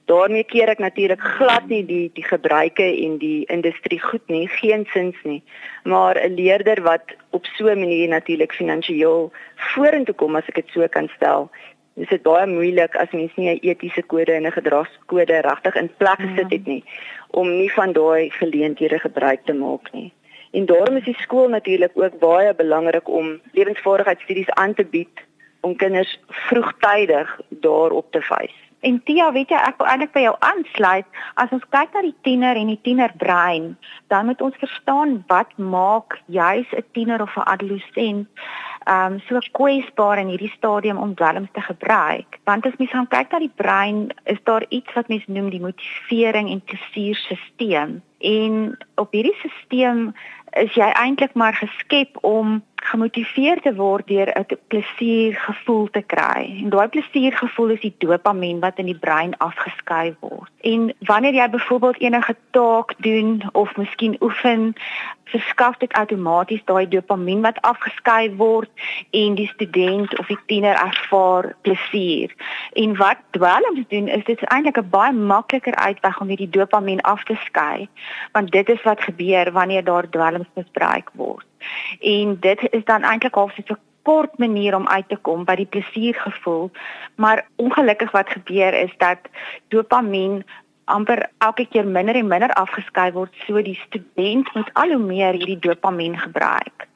Daarmee 0.09 0.43
keer 0.43 0.71
ek 0.73 0.79
natuurlik 0.81 1.21
glad 1.21 1.67
nie 1.69 1.83
die 1.85 2.09
die 2.17 2.23
gebruike 2.25 2.85
en 3.05 3.17
die 3.21 3.45
industrie 3.53 3.99
goed 4.01 4.25
nie, 4.33 4.47
geensins 4.49 5.17
nie. 5.23 5.43
Maar 5.83 6.17
'n 6.17 6.33
leerder 6.33 6.81
wat 6.81 7.13
op 7.29 7.45
so 7.45 7.69
'n 7.69 7.79
manier 7.79 8.07
natuurlik 8.09 8.53
finansiëel 8.53 9.31
vorentoe 9.55 10.15
kom 10.15 10.35
as 10.35 10.47
ek 10.47 10.55
dit 10.55 10.69
so 10.73 10.87
kan 10.87 11.09
stel, 11.15 11.49
is 11.95 12.09
dit 12.09 12.23
baie 12.23 12.47
moeilik 12.47 12.95
as 12.95 13.11
mens 13.11 13.35
nie 13.35 13.49
'n 13.49 13.59
etiese 13.61 14.01
kode 14.01 14.33
en 14.33 14.45
'n 14.45 14.51
gedragskode 14.51 15.41
regtig 15.41 15.75
in 15.75 15.89
plek 15.97 16.19
gesit 16.19 16.51
het 16.51 16.65
nie 16.65 16.83
om 17.29 17.49
nie 17.49 17.71
van 17.71 17.91
daai 17.93 18.29
geleenthede 18.29 18.99
gebruik 18.99 19.45
te 19.45 19.53
maak 19.53 19.93
nie. 19.93 20.13
En 20.51 20.65
daarom 20.65 20.95
is 20.95 21.03
die 21.03 21.21
skool 21.21 21.49
natuurlik 21.49 21.91
ook 21.93 22.19
baie 22.19 22.55
belangrik 22.55 23.09
om 23.09 23.41
lewensvaardigheidsstudies 23.51 24.49
aan 24.49 24.73
te 24.73 24.85
bied 24.85 25.15
om 25.61 25.75
kinders 25.75 26.19
vroegtydig 26.27 27.39
daarop 27.49 28.11
te 28.11 28.19
wys. 28.29 28.68
En 28.79 29.01
Tia, 29.03 29.31
weet 29.35 29.49
jy, 29.51 29.59
ek 29.59 29.77
wil 29.81 29.89
eintlik 29.91 30.13
by 30.15 30.21
jou 30.23 30.35
aansluit. 30.39 31.07
As 31.35 31.51
ons 31.51 31.65
kyk 31.75 31.93
na 31.93 32.03
die 32.05 32.15
tiener 32.23 32.55
en 32.55 32.71
die 32.71 32.79
tienerbrein, 32.87 33.73
dan 34.07 34.29
moet 34.29 34.41
ons 34.41 34.55
verstaan 34.61 35.19
wat 35.27 35.51
maak 35.57 36.19
juis 36.27 36.69
'n 36.71 36.85
tiener 36.93 37.21
of 37.21 37.35
'n 37.35 37.49
adolessent 37.55 38.27
ehm 38.89 39.13
um, 39.13 39.19
so 39.27 39.39
kwesbaar 39.51 40.17
in 40.19 40.31
hierdie 40.31 40.53
stadium 40.55 40.97
om 40.97 41.15
dwelms 41.15 41.49
te 41.51 41.61
gebruik. 41.61 42.39
Want 42.43 42.65
as 42.65 42.77
mens 42.77 42.91
gaan 42.91 43.07
kyk 43.07 43.31
na 43.31 43.39
die 43.39 43.55
brein, 43.55 44.09
is 44.23 44.39
daar 44.43 44.65
iets 44.69 44.93
wat 44.93 45.07
mens 45.07 45.27
noem 45.27 45.49
die 45.49 45.61
motivering 45.61 46.49
en 46.49 46.61
plesierstelsel. 46.61 47.99
En 48.19 48.77
op 48.95 49.11
hierdie 49.11 49.35
stelsel 49.35 50.13
is 50.51 50.73
jy 50.73 50.89
eintlik 50.91 51.33
maar 51.33 51.53
geskep 51.53 52.17
om 52.21 52.61
gemotiveer 52.75 53.61
te 53.61 53.73
word 53.75 54.07
deur 54.07 54.29
'n 54.39 54.45
plesiergevoel 54.67 55.89
te 55.91 56.01
kry. 56.01 56.61
En 56.63 56.69
daai 56.69 56.87
plesiergevoel 56.87 57.69
is 57.69 57.81
die 57.81 57.95
dopamien 57.97 58.59
wat 58.59 58.77
in 58.77 58.85
die 58.85 58.99
brein 58.99 59.37
afgeskei 59.37 60.15
word. 60.19 60.51
En 60.61 60.93
wanneer 60.99 61.33
jy 61.33 61.49
byvoorbeeld 61.49 61.99
enige 61.99 62.35
taak 62.51 62.93
doen 62.97 63.43
of 63.51 63.77
miskien 63.77 64.15
oefen, 64.19 64.75
verskaf 65.23 65.77
dit 65.77 65.93
outomaties 65.93 66.63
daai 66.65 66.87
dopamien 66.87 67.41
wat 67.41 67.61
afgeskei 67.61 68.35
word 68.35 68.69
en 69.11 69.35
die 69.35 69.47
student 69.47 70.19
of 70.19 70.27
die 70.27 70.39
tiener 70.45 70.75
ervaar 70.75 71.55
plesier. 71.61 72.33
En 72.73 72.95
wat 72.97 73.17
dwelms 73.31 73.83
doen 73.87 74.07
is 74.07 74.23
dit 74.23 74.43
eintlik 74.43 74.77
'n 74.77 74.89
baie 74.89 75.13
makliker 75.13 75.75
uitweg 75.75 76.21
om 76.21 76.27
hierdie 76.27 76.49
dopamien 76.49 77.01
af 77.01 77.23
te 77.23 77.35
skei, 77.45 77.87
want 78.31 78.51
dit 78.51 78.69
is 78.69 78.83
wat 78.83 79.01
gebeur 79.01 79.51
wanneer 79.51 79.83
daar 79.83 80.09
dwelms 80.09 80.38
misbruik 80.53 81.09
word. 81.13 81.45
En 81.99 82.37
dit 82.39 82.67
is 82.71 82.83
dan 82.85 83.03
eintlik 83.03 83.35
half 83.35 83.53
so 83.53 83.73
'n 83.73 83.87
kort 84.01 84.37
manier 84.37 84.75
om 84.75 84.87
uit 84.87 85.09
te 85.09 85.15
kom 85.15 85.45
by 85.45 85.55
die 85.55 85.65
plesiergevoel, 85.65 86.71
maar 87.15 87.45
ongelukkig 87.55 88.11
wat 88.11 88.29
gebeur 88.29 88.73
is 88.73 88.93
dat 88.97 89.19
dopamien 89.67 90.43
amper 90.89 91.29
elke 91.37 91.65
keer 91.69 91.87
minder 91.87 92.15
en 92.15 92.27
minder 92.27 92.53
afgeskei 92.53 93.11
word, 93.11 93.33
so 93.45 93.61
die 93.61 93.79
student 93.85 94.53
moet 94.55 94.69
al 94.73 94.95
hoe 94.95 95.03
meer 95.03 95.33
hierdie 95.37 95.59
dopamien 95.59 96.17
gebruik. 96.17 96.87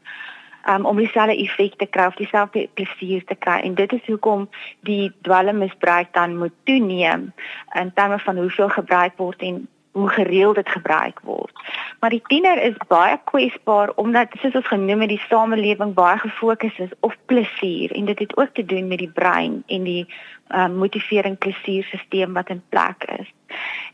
Um, 0.69 0.85
om 0.85 0.97
dieselfde 0.97 1.35
effek 1.43 1.73
te 1.75 1.85
kry 1.91 2.05
dieselfde 2.15 2.69
plesier 2.73 3.23
te 3.27 3.35
kry 3.35 3.57
en 3.67 3.73
dit 3.75 3.93
is 3.93 4.05
hoekom 4.07 4.45
die 4.87 5.11
dwelmmisbruik 5.27 6.13
dan 6.15 6.37
moet 6.39 6.55
toeneem 6.63 7.33
in 7.75 7.91
terme 7.93 8.19
van 8.19 8.39
hoeveel 8.39 8.69
gebruik 8.69 9.17
word 9.19 9.43
en 9.43 9.67
hoe 9.93 10.09
gereeld 10.09 10.55
dit 10.55 10.69
gebruik 10.69 11.19
word. 11.23 11.51
Maar 11.99 12.09
die 12.09 12.21
tiener 12.27 12.61
is 12.61 12.77
baie 12.87 13.19
kwesbaar 13.23 13.91
omdat 13.95 14.33
soos 14.41 14.55
ons 14.57 14.67
genoem 14.67 15.05
het 15.05 15.11
die 15.13 15.25
samelewing 15.29 15.93
baie 15.93 16.17
gefokus 16.17 16.77
is 16.77 16.93
op 16.99 17.13
plesier 17.25 17.91
en 17.91 18.05
dit 18.05 18.19
het 18.19 18.37
ook 18.37 18.53
te 18.53 18.65
doen 18.65 18.87
met 18.87 18.97
die 18.97 19.11
brein 19.11 19.61
en 19.67 19.83
die 19.83 20.05
um, 20.49 20.77
motivering 20.81 21.37
plesierstelsel 21.37 22.33
wat 22.33 22.49
in 22.49 22.63
plek 22.69 23.05
is. 23.19 23.29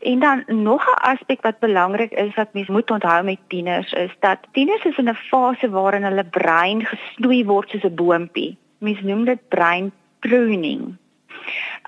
En 0.00 0.20
dan 0.20 0.44
nog 0.46 0.86
'n 0.88 1.02
aspek 1.12 1.42
wat 1.42 1.58
belangrik 1.58 2.12
is 2.12 2.34
wat 2.34 2.52
mens 2.52 2.68
moet 2.68 2.90
onthou 2.90 3.24
met 3.24 3.38
tieners 3.48 3.92
is 3.92 4.16
dat 4.20 4.38
tieners 4.52 4.84
is 4.84 4.96
in 4.96 5.08
'n 5.08 5.14
fase 5.14 5.70
waarin 5.70 6.04
hulle 6.04 6.24
brein 6.24 6.86
gesnoei 6.86 7.44
word 7.44 7.70
soos 7.70 7.84
'n 7.84 7.94
boontjie. 7.94 8.56
Mens 8.78 9.00
noem 9.00 9.24
dit 9.24 9.48
brein 9.48 9.92
pruning. 10.18 10.96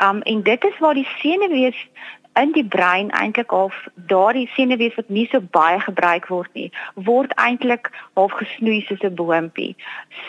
Um 0.03 0.21
en 0.21 0.43
dit 0.43 0.65
is 0.65 0.79
waar 0.79 0.95
die 0.95 1.09
senuwees 1.19 1.89
in 2.35 2.53
die 2.53 2.65
brein 2.65 3.11
eintlik 3.11 3.51
half 3.51 3.77
daardie 4.11 4.49
senuwees 4.55 4.95
wat 4.97 5.09
nie 5.09 5.27
so 5.31 5.41
baie 5.57 5.81
gebruik 5.81 6.29
word 6.33 6.51
nie, 6.59 6.71
word 6.95 7.33
eintlik 7.37 7.91
half 8.17 8.33
gesnoei 8.41 8.81
soos 8.89 9.05
'n 9.05 9.15
boontjie, 9.21 9.77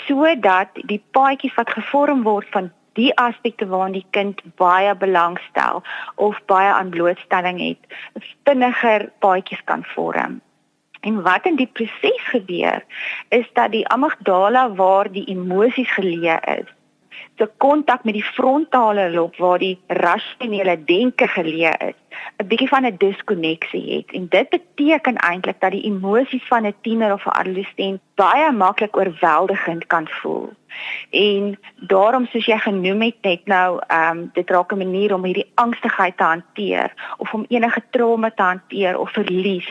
sodat 0.08 0.70
die 0.92 1.02
paadjies 1.18 1.56
wat 1.56 1.76
gevorm 1.80 2.24
word 2.24 2.48
van 2.52 2.72
die 2.94 3.12
aspekte 3.18 3.66
waaraan 3.68 3.98
die 3.98 4.06
kind 4.12 4.42
baie 4.56 4.96
belangstel 4.96 5.84
of 6.16 6.42
baie 6.46 6.74
aan 6.74 6.90
blootstelling 6.90 7.60
het, 7.60 7.82
vinniger 8.46 9.10
paadjies 9.20 9.64
kan 9.64 9.84
vorm. 9.96 10.42
En 11.02 11.22
wat 11.22 11.46
in 11.46 11.56
die 11.56 11.68
proses 11.68 12.22
gebeur 12.32 12.84
is 13.30 13.48
dat 13.54 13.72
die 13.72 13.88
amygdala 13.88 14.70
waar 14.76 15.12
die 15.12 15.26
emosies 15.26 15.92
geleë 15.92 16.40
is, 16.60 16.70
se 17.38 17.50
kontak 17.58 18.04
met 18.04 18.14
die 18.14 18.24
frontale 18.24 19.10
lob 19.12 19.38
waar 19.38 19.60
die 19.60 19.80
rasionele 19.88 20.78
denke 20.86 21.28
geleë 21.28 21.74
is, 21.90 22.00
'n 22.38 22.48
bietjie 22.48 22.68
van 22.68 22.86
'n 22.86 22.98
diskonneksie 22.98 23.86
het. 23.96 24.12
En 24.12 24.28
dit 24.30 24.50
beteken 24.50 25.16
eintlik 25.16 25.60
dat 25.60 25.72
die 25.72 25.84
emosies 25.84 26.48
van 26.48 26.66
'n 26.66 26.76
tiener 26.82 27.14
of 27.14 27.26
'n 27.26 27.30
adolescent 27.30 28.02
baie 28.16 28.52
maklik 28.52 28.98
oorweldigend 28.98 29.88
kan 29.88 30.08
voel. 30.08 30.54
En 31.10 31.60
daarom 31.76 32.26
soos 32.26 32.46
jy 32.46 32.58
genoem 32.58 33.02
het 33.02 33.18
net 33.22 33.46
nou, 33.46 33.82
ehm 33.88 34.18
um, 34.18 34.30
dit 34.34 34.50
raak 34.50 34.72
'n 34.72 34.78
manier 34.78 35.14
om 35.14 35.24
hierdie 35.24 35.52
angstigheid 35.56 36.18
te 36.18 36.24
hanteer 36.24 36.94
of 37.18 37.34
om 37.34 37.46
enige 37.48 37.84
trauma 37.90 38.32
te 38.32 38.44
hanteer 38.44 39.00
of 39.00 39.12
verlies 39.12 39.70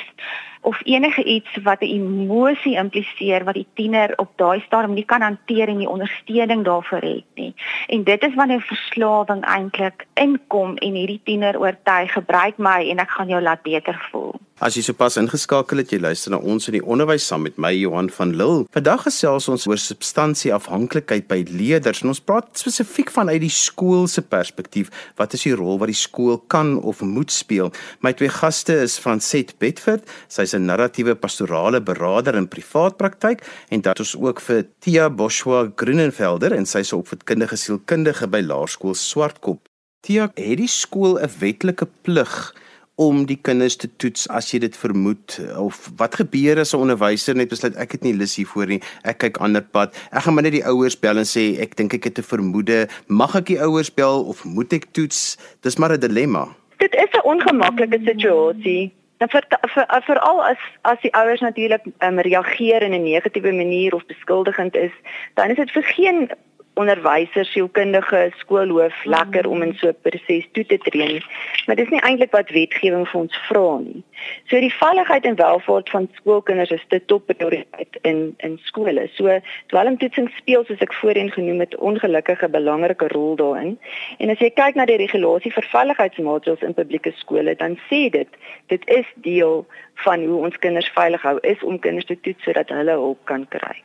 of 0.62 0.80
enige 0.84 1.24
iets 1.24 1.56
wat 1.62 1.80
'n 1.80 1.94
emosie 1.98 2.76
impliseer 2.76 3.44
wat 3.44 3.54
die 3.54 3.66
tiener 3.74 4.12
op 4.16 4.30
daai 4.36 4.60
stadium 4.60 4.94
nie 4.94 5.04
kan 5.04 5.20
hanteer 5.20 5.68
en 5.68 5.76
nie 5.76 5.88
ondersteuning 5.88 6.64
daarvoor 6.64 7.00
het 7.00 7.24
nie. 7.34 7.54
En 7.86 8.04
dit 8.04 8.22
is 8.22 8.34
wanneer 8.34 8.60
verslawing 8.60 9.44
eintlik 9.44 10.06
inkom 10.14 10.76
en 10.76 10.94
hierdie 10.94 11.20
tiener 11.24 11.60
oortuig 11.60 12.12
gebruik 12.12 12.56
my 12.56 12.88
en 12.90 12.98
ek 12.98 13.10
gaan 13.10 13.28
jou 13.28 13.42
laat 13.42 13.62
beter 13.62 14.08
voel. 14.10 14.34
As 14.62 14.76
jy 14.78 14.82
sopas 14.86 15.16
ingeskakel 15.18 15.80
het, 15.80 15.90
jy 15.90 15.98
luister 15.98 16.30
na 16.30 16.38
ons 16.38 16.68
in 16.70 16.76
die 16.76 16.84
onderwys 16.86 17.24
saam 17.26 17.42
met 17.42 17.56
my 17.58 17.72
Johan 17.74 18.06
van 18.14 18.30
Lille. 18.38 18.60
Vandag 18.70 19.08
gesels 19.08 19.48
ons 19.50 19.64
oor 19.66 19.80
substansieafhanklikheid 19.82 21.26
by 21.26 21.40
leerders 21.48 22.04
en 22.04 22.12
ons 22.12 22.20
praat 22.22 22.46
spesifiek 22.60 23.10
vanuit 23.10 23.40
die 23.42 23.50
skool 23.50 24.06
se 24.06 24.22
perspektief. 24.22 24.92
Wat 25.18 25.34
is 25.34 25.48
die 25.48 25.56
rol 25.58 25.82
wat 25.82 25.90
die 25.90 25.98
skool 25.98 26.38
kan 26.54 26.76
of 26.78 27.02
moet 27.02 27.34
speel? 27.34 27.72
My 28.06 28.14
twee 28.14 28.30
gaste 28.30 28.78
is 28.84 29.00
Franset 29.02 29.56
Bedford, 29.58 30.06
sy's 30.30 30.54
'n 30.54 30.70
narratiewe 30.70 31.18
pastorale 31.18 31.82
beraader 31.82 32.38
in 32.38 32.46
privaat 32.46 32.96
praktyk 32.96 33.42
en 33.68 33.80
dan 33.82 33.98
ons 33.98 34.14
ook 34.14 34.40
vir 34.40 34.66
Tia 34.78 35.10
Boshua 35.10 35.72
Grunenfelder 35.74 36.52
en 36.52 36.66
sy's 36.66 36.92
'n 36.92 37.02
opvoedkundige 37.02 37.56
sielkundige 37.56 38.28
by 38.28 38.40
Laerskool 38.40 38.94
Swartkop. 38.94 39.66
Tia, 40.06 40.30
het 40.34 40.58
die 40.58 40.68
skool 40.68 41.18
'n 41.18 41.30
wetlike 41.40 41.88
plig 42.02 42.54
om 42.96 43.24
die 43.26 43.38
kinders 43.40 43.76
te 43.76 43.88
toets 43.96 44.28
as 44.28 44.50
jy 44.52 44.58
dit 44.58 44.76
vermoed 44.76 45.40
of 45.56 45.90
wat 45.96 46.14
gebeur 46.14 46.58
as 46.60 46.74
'n 46.74 46.84
onderwyser 46.84 47.34
net 47.34 47.48
besluit 47.48 47.76
ek 47.76 47.92
het 47.92 48.02
nie 48.02 48.12
lus 48.12 48.36
hiervoor 48.36 48.66
nie 48.66 48.82
ek 49.04 49.18
kyk 49.18 49.40
ander 49.40 49.62
pad 49.62 49.96
ek 50.12 50.22
gaan 50.22 50.34
maar 50.34 50.42
net 50.42 50.52
die 50.52 50.66
ouers 50.66 50.96
bel 50.96 51.18
en 51.18 51.24
sê 51.24 51.58
ek 51.60 51.76
dink 51.76 51.94
ek 51.94 52.04
het 52.04 52.18
'n 52.18 52.22
vermoede 52.22 52.88
mag 53.08 53.34
ek 53.36 53.46
die 53.46 53.60
ouers 53.60 53.90
bel 53.90 54.24
of 54.28 54.44
moet 54.44 54.72
ek 54.72 54.90
toets? 54.96 55.36
Dis 55.62 55.78
maar 55.78 55.92
'n 55.92 56.00
dilemma. 56.00 56.48
Dit 56.78 56.94
is 56.94 57.12
'n 57.12 57.26
ongemaklike 57.26 58.00
situasie. 58.04 58.92
Dan 59.18 59.28
vir 59.28 59.44
vir 59.74 60.02
veral 60.06 60.44
as 60.44 60.58
as 60.82 60.98
die 61.02 61.14
ouers 61.14 61.40
natuurlik 61.40 61.84
um, 62.00 62.18
reageer 62.18 62.82
in 62.82 62.94
'n 62.94 63.04
negatiewe 63.04 63.52
manier 63.52 63.94
of 63.94 64.06
beskuldigend 64.06 64.74
is 64.76 64.94
dan 65.34 65.50
is 65.50 65.56
dit 65.56 65.70
vir 65.70 65.82
geen 65.82 66.30
onderwyser, 66.74 67.44
sielkundige, 67.44 68.30
skoolhoof 68.40 69.04
lekker 69.04 69.48
om 69.48 69.62
in 69.62 69.74
so 69.76 69.88
'n 69.88 69.96
proses 70.02 70.48
toe 70.52 70.64
te 70.66 70.78
tree. 70.78 71.20
Maar 71.66 71.76
dis 71.76 71.88
nie 71.88 72.00
eintlik 72.00 72.30
wat 72.30 72.50
wetgewing 72.50 73.08
vir 73.08 73.20
ons 73.20 73.36
vra 73.48 73.78
nie. 73.78 74.02
So 74.48 74.60
die 74.60 74.74
veiligheid 74.74 75.24
en 75.24 75.36
welvaart 75.36 75.90
van 75.90 76.08
skoolkinders 76.14 76.70
is 76.70 76.84
te 76.88 77.04
top 77.04 77.26
prioriteit 77.26 77.98
in 78.02 78.34
in 78.38 78.58
skole. 78.62 79.08
So 79.14 79.40
dwelmtoetsing 79.66 80.30
speel 80.36 80.64
soos 80.64 80.80
ek 80.80 80.94
voorheen 80.94 81.30
genoem 81.30 81.60
het 81.60 81.76
ongelukkige 81.76 82.48
belangrike 82.48 83.08
rol 83.08 83.36
daarin. 83.36 83.78
En 84.18 84.30
as 84.30 84.38
jy 84.38 84.50
kyk 84.50 84.74
na 84.74 84.84
die 84.84 84.96
regulasie 84.96 85.52
vir 85.52 85.66
veiligheidsmaatreëls 85.74 86.62
in 86.62 86.74
publieke 86.74 87.12
skole, 87.16 87.54
dan 87.54 87.78
sê 87.90 88.08
dit 88.10 88.28
dit 88.66 88.88
is 88.88 89.06
deel 89.14 89.66
van 90.04 90.24
hoe 90.24 90.42
ons 90.48 90.58
kinders 90.58 90.90
veilig 90.94 91.22
hou 91.22 91.38
is 91.42 91.62
om 91.62 91.78
kinders 91.78 92.06
te 92.06 92.20
toets 92.20 92.44
sodat 92.44 92.68
hulle 92.68 92.92
hulp 92.92 93.24
kan 93.24 93.46
kry. 93.48 93.76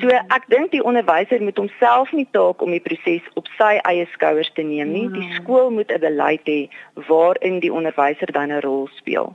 So 0.00 0.12
ek 0.12 0.44
dink 0.52 0.70
die 0.74 0.82
onderwyser 0.84 1.40
moet 1.42 1.58
homself 1.60 2.12
nie 2.12 2.26
taak 2.36 2.62
om 2.62 2.72
die 2.74 2.82
proses 2.84 3.24
op 3.40 3.48
sy 3.56 3.78
eie 3.88 4.06
skouers 4.12 4.50
te 4.56 4.62
neem 4.62 4.92
nie. 4.92 5.08
Die 5.08 5.28
skool 5.38 5.70
moet 5.70 5.92
'n 5.92 6.00
beleid 6.00 6.44
hê 6.44 6.68
waarin 7.08 7.60
die 7.60 7.72
onderwyser 7.72 8.32
dan 8.32 8.52
'n 8.52 8.60
rol 8.60 8.88
speel. 9.00 9.34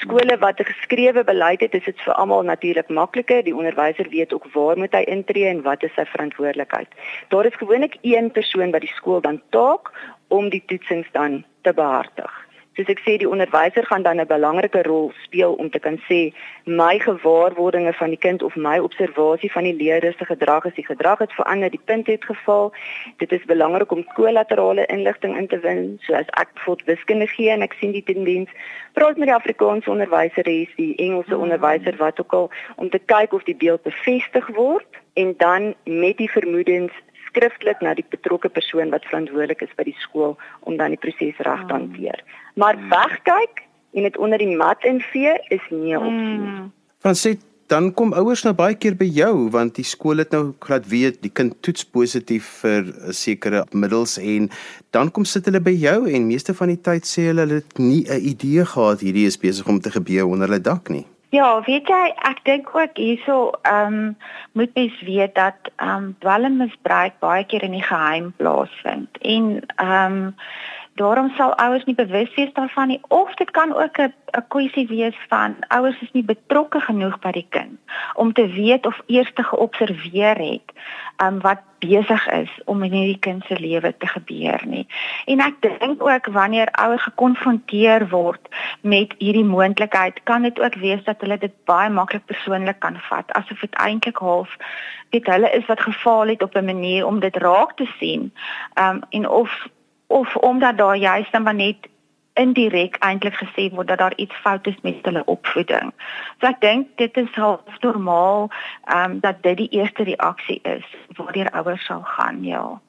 Skole 0.00 0.36
wat 0.38 0.60
'n 0.60 0.64
geskrewe 0.64 1.24
beleid 1.24 1.60
het, 1.60 1.74
is 1.74 1.84
dit 1.84 2.00
vir 2.00 2.14
almal 2.14 2.42
natuurlik 2.42 2.88
makliker. 2.88 3.42
Die 3.42 3.56
onderwyser 3.56 4.08
weet 4.08 4.32
ook 4.32 4.46
waar 4.52 4.78
moet 4.78 4.92
hy 4.92 5.02
intree 5.02 5.48
en 5.48 5.62
wat 5.62 5.82
is 5.82 5.94
sy 5.94 6.04
verantwoordelikheid. 6.04 6.88
Daar 7.28 7.46
is 7.46 7.54
gewoonlik 7.54 7.96
een 8.02 8.30
persoon 8.30 8.70
by 8.70 8.78
die 8.78 8.96
skool 8.96 9.20
dan 9.20 9.42
taak 9.50 9.92
om 10.28 10.48
die 10.48 10.62
toetsings 10.66 11.08
dan 11.12 11.44
te 11.62 11.72
behartig. 11.72 12.45
Soos 12.76 12.90
ek 12.92 13.00
sê 13.04 13.16
die 13.16 13.28
onderwyser 13.28 13.86
gaan 13.88 14.02
dan 14.04 14.20
'n 14.20 14.26
belangrike 14.28 14.82
rol 14.82 15.12
speel 15.24 15.52
om 15.54 15.70
te 15.70 15.78
kan 15.78 15.96
sê 16.08 16.32
my 16.64 16.98
gewaarwordinge 16.98 17.92
van 17.92 18.10
die 18.10 18.18
kind 18.26 18.42
of 18.42 18.56
my 18.56 18.78
observasie 18.78 19.52
van 19.52 19.64
die 19.64 19.74
leerders 19.74 20.16
se 20.18 20.24
gedrag 20.24 20.64
is 20.64 20.74
die 20.74 20.84
gedrag 20.84 21.18
het 21.18 21.32
verander, 21.32 21.70
die 21.70 21.84
punt 21.84 22.06
het 22.06 22.24
geval. 22.24 22.72
Dit 23.16 23.32
is 23.32 23.44
belangrik 23.44 23.90
om 23.90 24.04
kollaterale 24.04 24.86
inligting 24.86 25.36
in 25.36 25.46
te 25.46 25.58
win, 25.58 25.98
soos 26.00 26.28
ek 26.42 26.52
bijvoorbeeld 26.54 26.86
wiskunde 26.86 27.26
gee 27.26 27.50
en 27.50 27.62
ek 27.62 27.76
sien 27.80 27.92
die 27.92 28.04
tendens 28.04 28.50
praat 28.92 29.16
met 29.16 29.28
die 29.28 29.36
Afrikaanse 29.36 29.90
onderwyser 29.90 30.46
hier, 30.46 30.68
die 30.76 30.96
Engelse 30.96 31.34
mm. 31.34 31.40
onderwyser 31.40 31.96
wat 31.96 32.20
ook 32.20 32.32
al 32.32 32.50
om 32.76 32.90
te 32.90 32.98
kyk 32.98 33.32
of 33.32 33.42
die 33.42 33.56
beeld 33.56 33.82
bevestig 33.82 34.46
word 34.46 34.86
en 35.14 35.34
dan 35.36 35.74
met 35.84 36.16
die 36.16 36.30
vermoedens 36.30 36.92
skriftelik 37.36 37.82
na 37.84 37.94
die 37.94 38.06
betrokke 38.10 38.48
persoon 38.48 38.90
wat 38.90 39.04
verantwoordelik 39.04 39.60
is 39.62 39.74
by 39.76 39.84
die 39.84 39.96
skool 40.00 40.36
om 40.64 40.78
dan 40.80 40.96
die 40.96 41.00
proses 41.00 41.36
reg 41.44 41.66
te 41.68 41.76
hanteer. 41.76 42.22
Maar 42.56 42.80
wegkyk 42.90 43.66
en 43.96 44.08
dit 44.08 44.16
onder 44.16 44.40
die 44.40 44.56
mat 44.56 44.84
invee 44.84 45.36
is 45.50 45.64
nie 45.70 45.92
'n 45.92 46.00
opsie 46.00 46.38
nie. 46.38 46.48
Hmm. 46.48 46.72
Van 47.00 47.14
sê 47.14 47.36
dan 47.66 47.92
kom 47.94 48.12
ouers 48.12 48.44
nou 48.44 48.54
baie 48.54 48.74
keer 48.74 48.94
by 48.94 49.08
jou 49.10 49.50
want 49.50 49.74
die 49.74 49.84
skool 49.84 50.22
het 50.22 50.30
nou 50.30 50.54
glad 50.60 50.86
weet 50.86 51.22
die 51.22 51.30
kind 51.30 51.56
toets 51.66 51.84
positief 51.84 52.44
vir 52.62 52.82
'n 52.82 53.12
sekere 53.12 53.66
middels 53.72 54.18
en 54.18 54.50
dan 54.90 55.10
kom 55.10 55.24
sit 55.24 55.44
hulle 55.44 55.60
by 55.60 55.74
jou 55.74 56.06
en 56.10 56.26
meeste 56.26 56.54
van 56.54 56.68
die 56.68 56.80
tyd 56.80 57.04
sê 57.04 57.26
hulle 57.26 57.40
hulle 57.40 57.60
het 57.62 57.78
nie 57.78 58.04
'n 58.08 58.22
idee 58.32 58.64
gehad 58.64 59.00
hierdie 59.00 59.26
is 59.26 59.38
besig 59.38 59.66
om 59.66 59.80
te 59.80 59.90
gebeur 59.90 60.26
onder 60.26 60.48
hulle 60.48 60.60
dak 60.60 60.88
nie. 60.88 61.06
Ja, 61.34 61.60
weet 61.66 61.88
jy, 61.90 62.02
ek 62.28 62.44
dink 62.46 62.68
ook 62.74 62.96
hierso, 62.96 63.50
ehm 63.66 63.94
um, 63.94 64.16
moet 64.52 64.74
mens 64.74 65.00
weet 65.02 65.34
dat 65.34 65.58
ehm 65.76 66.04
um, 66.04 66.16
dwelmmisbruik 66.18 67.18
baie 67.18 67.44
keer 67.44 67.62
in 67.66 67.74
die 67.74 67.82
geheim 67.82 68.32
plaasvind. 68.36 69.18
En 69.18 69.62
ehm 69.76 70.12
um, 70.12 70.34
daarom 70.96 71.30
sal 71.36 71.54
ouers 71.60 71.84
nie 71.84 71.94
bewus 71.94 72.34
wees 72.34 72.52
daarvan 72.56 72.88
nie 72.88 73.00
of 73.08 73.34
dit 73.34 73.50
kan 73.50 73.74
ook 73.74 73.98
'n 73.98 74.12
'n 74.36 74.46
kwessie 74.48 74.86
wees 74.88 75.18
van 75.28 75.56
ouers 75.68 76.00
is 76.00 76.12
nie 76.12 76.24
betrokke 76.24 76.80
genoeg 76.80 77.18
by 77.18 77.30
die 77.30 77.46
kind 77.48 77.78
om 78.14 78.32
te 78.32 78.46
weet 78.46 78.86
of 78.86 79.00
eers 79.06 79.32
te 79.34 79.42
geobserveer 79.42 80.36
het 80.36 80.68
um, 81.22 81.40
wat 81.40 81.60
besig 81.78 82.28
is 82.28 82.50
om 82.64 82.82
in 82.82 82.92
hierdie 82.92 83.18
kind 83.18 83.44
se 83.44 83.58
lewe 83.60 83.94
te 83.98 84.06
gebeur 84.06 84.62
nie. 84.66 84.86
En 85.26 85.40
ek 85.40 85.60
dink 85.60 86.02
ook 86.02 86.26
wanneer 86.26 86.70
ouers 86.70 87.02
gekonfronteer 87.02 88.08
word 88.08 88.48
met 88.80 89.14
hierdie 89.18 89.44
moontlikheid, 89.44 90.20
kan 90.22 90.42
dit 90.42 90.60
ook 90.60 90.74
wees 90.74 91.04
dat 91.04 91.20
hulle 91.20 91.38
dit 91.38 91.52
baie 91.64 91.90
maklik 91.90 92.24
persoonlik 92.26 92.80
kan 92.80 92.96
vat 93.08 93.32
asof 93.32 93.60
dit 93.60 93.74
eintlik 93.74 94.16
half 94.16 94.56
weet 95.10 95.26
hulle 95.26 95.50
is 95.50 95.66
wat 95.66 95.80
gefaal 95.80 96.26
het 96.26 96.42
op 96.42 96.56
'n 96.56 96.64
manier 96.64 97.06
om 97.06 97.20
dit 97.20 97.36
raak 97.36 97.76
te 97.76 97.88
sien. 97.98 98.32
Um 98.74 99.00
en 99.10 99.28
of 99.28 99.68
of 100.06 100.36
omdat 100.36 100.78
daar 100.78 100.96
juist 100.96 101.32
dan 101.32 101.42
maar 101.42 101.54
net 101.54 101.76
indirek 102.36 102.96
eintlik 103.00 103.34
gesê 103.34 103.70
word 103.72 103.88
dat 103.88 103.98
daar 103.98 104.16
iets 104.16 104.34
fout 104.34 104.66
is 104.66 104.80
met 104.82 104.98
hulle 105.02 105.24
opvoeding. 105.24 105.92
So 106.40 106.46
ek 106.46 106.60
dink 106.60 106.88
dit 107.00 107.16
is 107.16 107.32
half 107.34 107.80
normaal 107.80 108.50
ehm 108.84 109.10
um, 109.10 109.20
dat 109.20 109.42
dit 109.42 109.56
die 109.56 109.68
eerste 109.80 110.04
reaksie 110.04 110.60
is 110.62 110.84
waardeur 111.16 111.50
ouers 111.50 111.84
sal 111.84 112.04
gaan, 112.04 112.44
ja. 112.44 112.80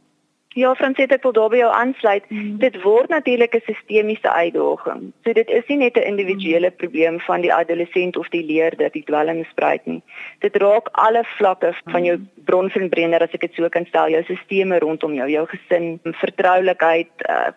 Ja, 0.57 0.71
Fransette, 0.73 1.13
ek 1.19 1.25
wil 1.27 1.35
daarby 1.35 1.59
jou 1.59 1.69
aansluit. 1.69 2.23
Mm. 2.33 2.55
Dit 2.57 2.79
word 2.81 3.11
natuurlik 3.13 3.53
'n 3.53 3.61
sistemiese 3.65 4.31
uitdaging. 4.31 5.13
So 5.23 5.33
dit 5.33 5.49
is 5.49 5.67
nie 5.67 5.77
net 5.77 5.97
'n 5.97 6.09
individuele 6.11 6.69
mm. 6.69 6.75
probleem 6.75 7.19
van 7.19 7.41
die 7.41 7.53
adolessent 7.53 8.17
of 8.17 8.29
die 8.29 8.43
leerder 8.45 8.89
die 8.91 9.03
dwelmmisbruik 9.03 9.85
nie. 9.85 10.01
Dit 10.39 10.55
raak 10.55 10.89
alle 10.91 11.23
vlakke 11.37 11.73
van 11.85 12.03
jou 12.03 12.17
mm. 12.17 12.29
bronfinbreender 12.45 13.21
as 13.21 13.33
ek 13.33 13.41
dit 13.41 13.53
so 13.53 13.69
kan 13.69 13.85
stel, 13.85 14.09
jou 14.09 14.23
stelsels 14.23 14.81
rondom 14.81 15.13
jou, 15.13 15.29
jou 15.29 15.45
gesin, 15.45 15.99
vertroulikheid, 16.03 17.13
uh, 17.29 17.53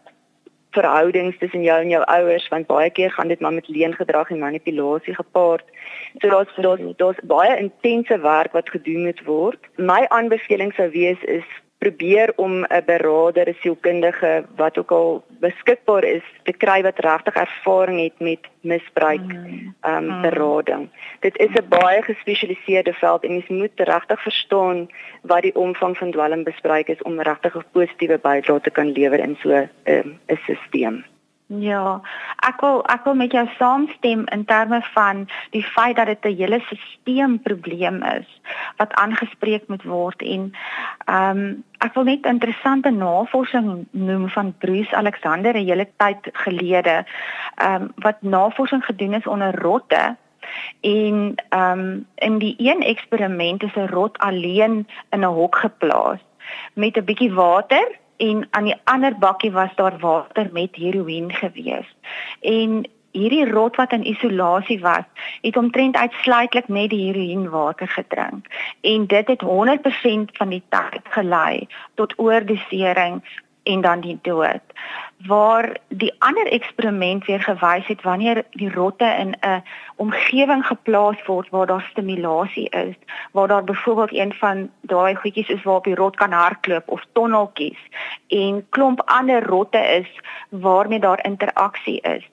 verhoudings 0.71 1.39
tussen 1.39 1.63
jou 1.63 1.81
en 1.81 1.89
jou 1.89 2.03
ouers 2.05 2.49
want 2.49 2.67
baie 2.67 2.91
keer 2.91 3.11
gaan 3.11 3.29
dit 3.29 3.41
maar 3.41 3.53
met 3.53 3.69
leengedrag 3.69 4.31
en 4.31 4.39
manipulasie 4.39 5.15
gepaard. 5.15 5.65
So 6.19 6.29
daar's 6.29 6.55
daar's 6.57 6.97
daar's 6.97 7.25
baie 7.25 7.57
intense 7.57 8.21
werk 8.21 8.53
wat 8.53 8.71
gedoen 8.71 9.05
moet 9.05 9.25
word. 9.25 9.59
My 9.77 10.05
aanbeveling 10.09 10.73
sou 10.75 10.91
wees 10.91 11.23
is 11.23 11.49
probeer 11.81 12.33
om 12.37 12.53
'n 12.63 12.85
beraader, 12.87 13.49
'n 13.49 13.57
sielkundige 13.61 14.45
wat 14.57 14.79
ook 14.79 14.91
al 14.91 15.25
beskikbaar 15.41 16.05
is 16.05 16.27
te 16.43 16.53
kry 16.53 16.83
wat 16.83 16.99
regtig 16.99 17.35
ervaring 17.35 18.01
het 18.01 18.19
met 18.19 18.43
misbruik 18.61 19.29
mm. 19.33 19.75
ehm 19.81 20.11
um, 20.11 20.21
berading. 20.21 20.89
Dit 21.21 21.39
is 21.39 21.53
'n 21.55 21.69
baie 21.69 22.03
gespesialiseerde 22.03 22.93
veld 22.93 23.25
en 23.25 23.35
jy 23.35 23.45
moet 23.49 23.77
regtig 23.77 24.23
verstaan 24.23 24.89
wat 25.23 25.43
die 25.43 25.55
omvang 25.55 25.97
van 25.97 26.11
dwelmmisbruik 26.11 26.89
is 26.89 27.03
om 27.03 27.21
regtig 27.21 27.57
'n 27.57 27.65
positiewe 27.73 28.19
bydrae 28.19 28.61
te 28.61 28.71
kan 28.71 28.93
lewer 28.93 29.21
in 29.21 29.37
so 29.43 29.49
'n 29.49 29.71
um, 29.85 30.19
'n 30.27 30.39
stelsel. 30.67 31.03
Ja, 31.51 31.99
ek 32.47 32.61
wil 32.63 32.77
ek 32.87 33.09
wil 33.09 33.17
met 33.19 33.33
jou 33.35 33.43
saamstem 33.59 34.21
in 34.31 34.45
terme 34.47 34.79
van 34.95 35.25
die 35.51 35.65
feit 35.67 35.97
dat 35.97 36.07
dit 36.07 36.25
'n 36.25 36.37
hele 36.39 36.61
stelselprobleem 36.63 38.03
is 38.03 38.29
wat 38.77 38.93
aangespreek 38.95 39.67
moet 39.67 39.83
word 39.83 40.23
en 40.23 40.53
ehm 41.05 41.39
um, 41.39 41.65
ek 41.79 41.95
wil 41.95 42.05
net 42.05 42.27
interessante 42.27 42.91
navorsing 42.91 43.87
noem 43.91 44.29
van 44.29 44.55
Bruce 44.59 44.95
Alexander 44.97 45.55
'n 45.55 45.67
hele 45.67 45.89
tyd 45.97 46.31
gelede 46.33 47.05
ehm 47.55 47.83
um, 47.83 47.93
wat 47.97 48.23
navorsing 48.23 48.85
gedoen 48.85 49.15
is 49.15 49.27
onder 49.27 49.61
rotte 49.61 50.17
en 50.81 51.35
ehm 51.49 51.79
um, 51.79 52.07
in 52.15 52.39
die 52.39 52.55
een 52.59 52.83
eksperiment 52.83 53.63
is 53.63 53.75
'n 53.75 53.91
rot 53.91 54.19
alleen 54.19 54.87
in 55.11 55.21
'n 55.21 55.35
hok 55.35 55.57
geplaas 55.57 56.21
met 56.75 56.97
'n 56.97 57.05
bietjie 57.05 57.35
water 57.35 57.99
en 58.21 58.47
aan 58.51 58.65
die 58.69 58.77
ander 58.85 59.17
bakkie 59.19 59.53
was 59.53 59.75
daar 59.75 59.99
water 59.99 60.49
met 60.53 60.77
heroïne 60.77 61.33
gewees. 61.33 61.89
En 62.41 62.85
hierdie 63.17 63.47
rot 63.51 63.77
wat 63.77 63.93
in 63.93 64.07
isolasie 64.07 64.81
was, 64.81 65.07
het 65.43 65.57
omtrent 65.57 65.97
uitsluitlik 65.97 66.69
net 66.69 66.91
die 66.91 67.03
heroïne 67.09 67.49
water 67.51 67.89
gedrink 67.89 68.47
en 68.81 69.07
dit 69.07 69.27
het 69.27 69.43
100% 69.43 70.37
van 70.39 70.53
die 70.55 70.63
tyd 70.69 71.15
gelei 71.17 71.67
tot 71.95 72.15
oordosering 72.19 73.23
en 73.63 73.81
dan 73.81 74.01
die 74.01 74.19
dood 74.23 74.61
waar 75.27 75.77
die 75.89 76.15
ander 76.19 76.47
eksperiment 76.47 77.25
weer 77.25 77.41
gewys 77.41 77.87
het 77.87 78.03
wanneer 78.03 78.45
die 78.51 78.73
rotte 78.73 79.05
in 79.05 79.35
'n 79.41 79.63
omgewing 79.97 80.67
geplaas 80.67 81.27
word 81.27 81.49
waar 81.51 81.67
daar 81.67 81.87
stimulasie 81.91 82.69
is, 82.69 82.95
waar 83.33 83.49
daar 83.49 83.65
byvoorbeeld 83.65 84.15
een 84.15 84.33
van 84.33 84.71
daai 84.81 85.15
goedjies 85.15 85.49
is 85.49 85.63
waar 85.63 85.83
die 85.83 85.95
rot 85.95 86.17
kan 86.17 86.33
hardloop 86.33 86.89
of 86.89 87.05
tonneltjies 87.13 87.79
en 88.29 88.67
klomp 88.69 89.03
ander 89.05 89.47
rotte 89.47 89.79
is 89.79 90.21
waarmee 90.49 91.01
daar 91.01 91.25
interaksie 91.25 92.01
is 92.01 92.29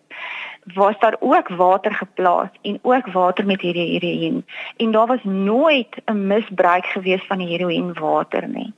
was 0.74 1.00
daar 1.00 1.16
ook 1.20 1.48
water 1.48 1.94
geplaas 1.94 2.50
en 2.62 2.80
ook 2.82 3.08
water 3.08 3.46
met 3.46 3.62
hierdie 3.62 4.00
heroïne 4.00 4.44
en 4.78 4.92
daar 4.92 5.08
was 5.08 5.24
nooit 5.24 5.96
'n 6.06 6.28
misbruik 6.28 6.86
gewees 6.86 7.26
van 7.28 7.38
die 7.38 7.48
heroïne 7.48 7.94
water 7.94 8.48
nie. 8.48 8.74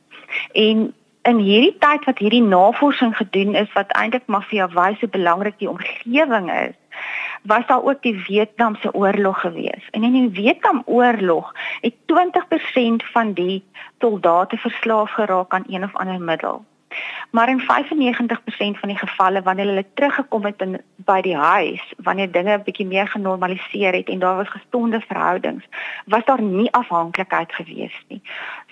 En 0.51 0.93
in 1.21 1.37
hierdie 1.37 1.75
tyd 1.79 2.05
wat 2.05 2.17
hierdie 2.17 2.43
navorsing 2.43 3.15
gedoen 3.17 3.55
is 3.55 3.73
wat 3.73 3.91
eintlik 3.91 4.25
maar 4.25 4.45
vir 4.49 4.57
jou 4.61 4.69
wys 4.73 4.99
hoe 4.99 5.09
belangrik 5.09 5.57
die 5.59 5.69
omgewing 5.69 6.51
is 6.51 6.77
was 7.43 7.65
daar 7.67 7.83
ook 7.83 8.01
die 8.01 8.19
Vietnamse 8.19 8.93
oorlog 8.93 9.39
gewees. 9.41 9.87
En 9.91 10.03
in 10.03 10.11
die 10.11 10.43
Vietnamoorlog 10.43 11.53
het 11.81 11.95
20% 12.05 13.05
van 13.11 13.33
die 13.33 13.63
soldate 13.99 14.57
verslaaf 14.57 15.11
geraak 15.11 15.53
aan 15.53 15.63
een 15.67 15.83
of 15.83 15.95
ander 15.95 16.21
middel. 16.21 16.65
Maar 17.31 17.49
in 17.49 17.61
95% 17.61 17.63
van 18.79 18.89
die 18.89 18.97
gevalle 18.97 19.41
wanneer 19.41 19.65
hulle 19.65 19.85
teruggekom 19.93 20.45
het 20.45 20.61
in 20.61 20.81
by 20.95 21.21
die 21.21 21.35
huis, 21.35 21.93
wanneer 21.97 22.31
dinge 22.31 22.57
'n 22.57 22.63
bietjie 22.63 22.87
meer 22.87 23.07
genormaliseer 23.07 23.93
het 23.93 24.09
en 24.09 24.19
daar 24.19 24.35
was 24.35 24.49
gestonde 24.49 24.99
verhoudings, 24.99 25.65
was 26.05 26.25
daar 26.25 26.41
nie 26.41 26.71
afhanklikheid 26.71 27.53
gewees 27.53 28.03
nie. 28.07 28.21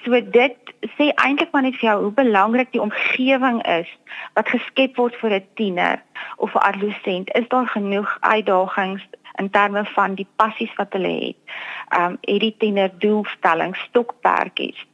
So 0.03 0.29
dit 0.29 0.66
sê 0.97 1.11
eintlik 1.15 1.51
maar 1.51 1.61
net 1.61 1.77
vir 1.79 1.89
jou 1.89 2.01
hoe 2.03 2.11
belangrik 2.11 2.71
die 2.71 2.81
omgewing 2.81 3.61
is 3.65 3.89
wat 4.33 4.49
geskep 4.49 4.97
word 4.97 5.15
vir 5.21 5.33
'n 5.33 5.47
tiener 5.55 6.03
of 6.37 6.55
'n 6.55 6.65
adolescent. 6.69 7.29
Is 7.35 7.47
daar 7.47 7.67
genoeg 7.67 8.17
uitdagings 8.19 9.03
in 9.35 9.49
terme 9.49 9.85
van 9.85 10.15
die 10.15 10.27
passies 10.35 10.73
wat 10.75 10.93
hulle 10.93 11.15
het? 11.25 11.39
Ehm 11.89 12.03
um, 12.03 12.17
het 12.21 12.39
die 12.39 12.55
tiener 12.57 12.91
doelstellings, 12.99 13.79
stokperdjies? 13.79 14.85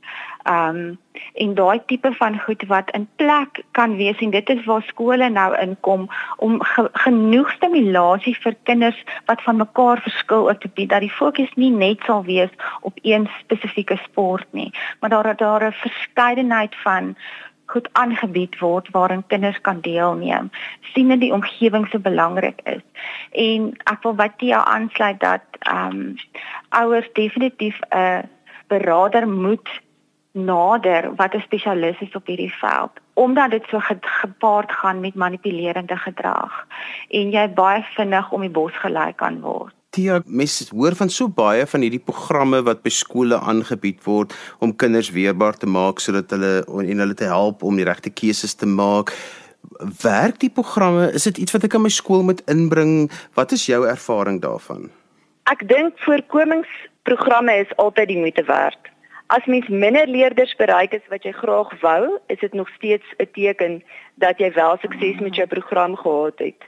Ehm 0.43 0.75
um, 0.75 0.97
en 1.33 1.53
daai 1.55 1.79
tipe 1.85 2.11
van 2.13 2.39
goed 2.39 2.63
wat 2.67 2.91
in 2.91 3.07
plek 3.15 3.61
kan 3.71 3.95
wees 3.95 4.17
en 4.17 4.29
dit 4.29 4.49
is 4.49 4.65
waar 4.65 4.81
skole 4.87 5.29
nou 5.29 5.49
inkom 5.61 6.07
om 6.37 6.57
ge 6.63 6.89
genoeg 7.05 7.51
stimulasie 7.51 8.33
vir 8.45 8.55
kinders 8.63 9.03
wat 9.25 9.41
van 9.41 9.61
mekaar 9.61 10.01
verskil 10.01 10.49
ook 10.49 10.59
te 10.59 10.71
bied 10.73 10.89
dat 10.89 11.05
die 11.05 11.11
fokus 11.19 11.53
nie 11.55 11.71
net 11.71 12.03
sal 12.05 12.23
wees 12.23 12.49
op 12.81 12.99
een 13.01 13.29
spesifieke 13.39 13.97
sport 14.03 14.47
nie, 14.51 14.71
maar 14.99 15.09
daar 15.09 15.35
daar 15.35 15.67
'n 15.67 15.71
verskeidenheid 15.71 16.75
van 16.75 17.15
goed 17.65 17.89
aangebied 17.91 18.59
word 18.59 18.89
waarin 18.91 19.23
kinders 19.27 19.61
kan 19.61 19.79
deelneem. 19.81 20.49
sien 20.93 21.09
dat 21.09 21.19
die 21.19 21.33
omgewing 21.33 21.87
so 21.89 21.99
belangrik 21.99 22.59
is. 22.63 22.81
En 23.31 23.71
ek 23.83 24.03
wil 24.03 24.13
by 24.13 24.27
Tia 24.37 24.65
aansluit 24.65 25.19
dat 25.19 25.41
ehm 25.59 25.87
um, 25.87 26.15
ouers 26.69 27.09
definitief 27.13 27.79
'n 27.89 28.29
beraader 28.67 29.27
moet 29.27 29.69
nader 30.33 31.15
wat 31.15 31.33
'n 31.33 31.45
spesialis 31.45 32.01
is 32.01 32.15
op 32.15 32.25
hierdie 32.27 32.53
veld 32.53 32.91
omdat 33.13 33.51
dit 33.51 33.63
so 33.69 33.79
gepaard 34.01 34.71
gaan 34.71 34.99
met 34.99 35.15
manipulerende 35.15 35.97
gedrag 35.97 36.67
en 37.09 37.31
jy 37.31 37.53
baie 37.53 37.85
vinnig 37.95 38.31
om 38.31 38.41
die 38.41 38.49
bos 38.49 38.73
gelei 38.73 39.13
kan 39.15 39.41
word. 39.41 39.73
Tia, 39.89 40.21
mens 40.25 40.69
hoor 40.69 40.95
van 40.95 41.09
so 41.09 41.29
baie 41.29 41.67
van 41.67 41.81
hierdie 41.81 42.01
programme 42.01 42.63
wat 42.63 42.81
by 42.81 42.89
skole 42.89 43.37
aangebied 43.39 44.03
word 44.03 44.33
om 44.59 44.75
kinders 44.75 45.11
weerbaar 45.13 45.57
te 45.57 45.69
maak 45.69 45.99
sodat 45.99 46.31
hulle 46.33 46.65
en 46.65 47.03
hulle 47.03 47.13
te 47.13 47.29
help 47.29 47.63
om 47.63 47.75
die 47.75 47.85
regte 47.85 48.09
keuses 48.09 48.55
te 48.55 48.65
maak. 48.65 49.13
Werk 50.01 50.39
die 50.39 50.49
programme? 50.49 51.11
Is 51.11 51.23
dit 51.23 51.37
iets 51.37 51.51
wat 51.51 51.63
ek 51.63 51.75
aan 51.75 51.85
my 51.85 51.93
skool 51.93 52.23
moet 52.23 52.41
inbring? 52.49 53.11
Wat 53.33 53.51
is 53.51 53.65
jou 53.65 53.85
ervaring 53.87 54.41
daarvan? 54.41 54.89
Ek 55.43 55.61
dink 55.67 55.93
voorkomingsprogramme 55.99 57.53
is 57.61 57.77
altyd 57.77 58.07
die 58.07 58.17
moeite 58.17 58.43
werd. 58.49 58.92
As 59.27 59.45
mens 59.45 59.67
minder 59.67 60.07
leerders 60.07 60.55
bereik 60.55 60.93
as 60.93 61.07
wat 61.09 61.23
jy 61.23 61.31
graag 61.31 61.71
wou, 61.81 62.19
is 62.27 62.39
dit 62.39 62.53
nog 62.53 62.69
steeds 62.75 63.05
'n 63.17 63.27
teken 63.31 63.83
dat 64.15 64.37
jy 64.37 64.51
wel 64.53 64.77
sukses 64.77 65.19
met 65.19 65.35
jou 65.35 65.47
program 65.47 65.95
gehad 65.95 66.39
het. 66.39 66.61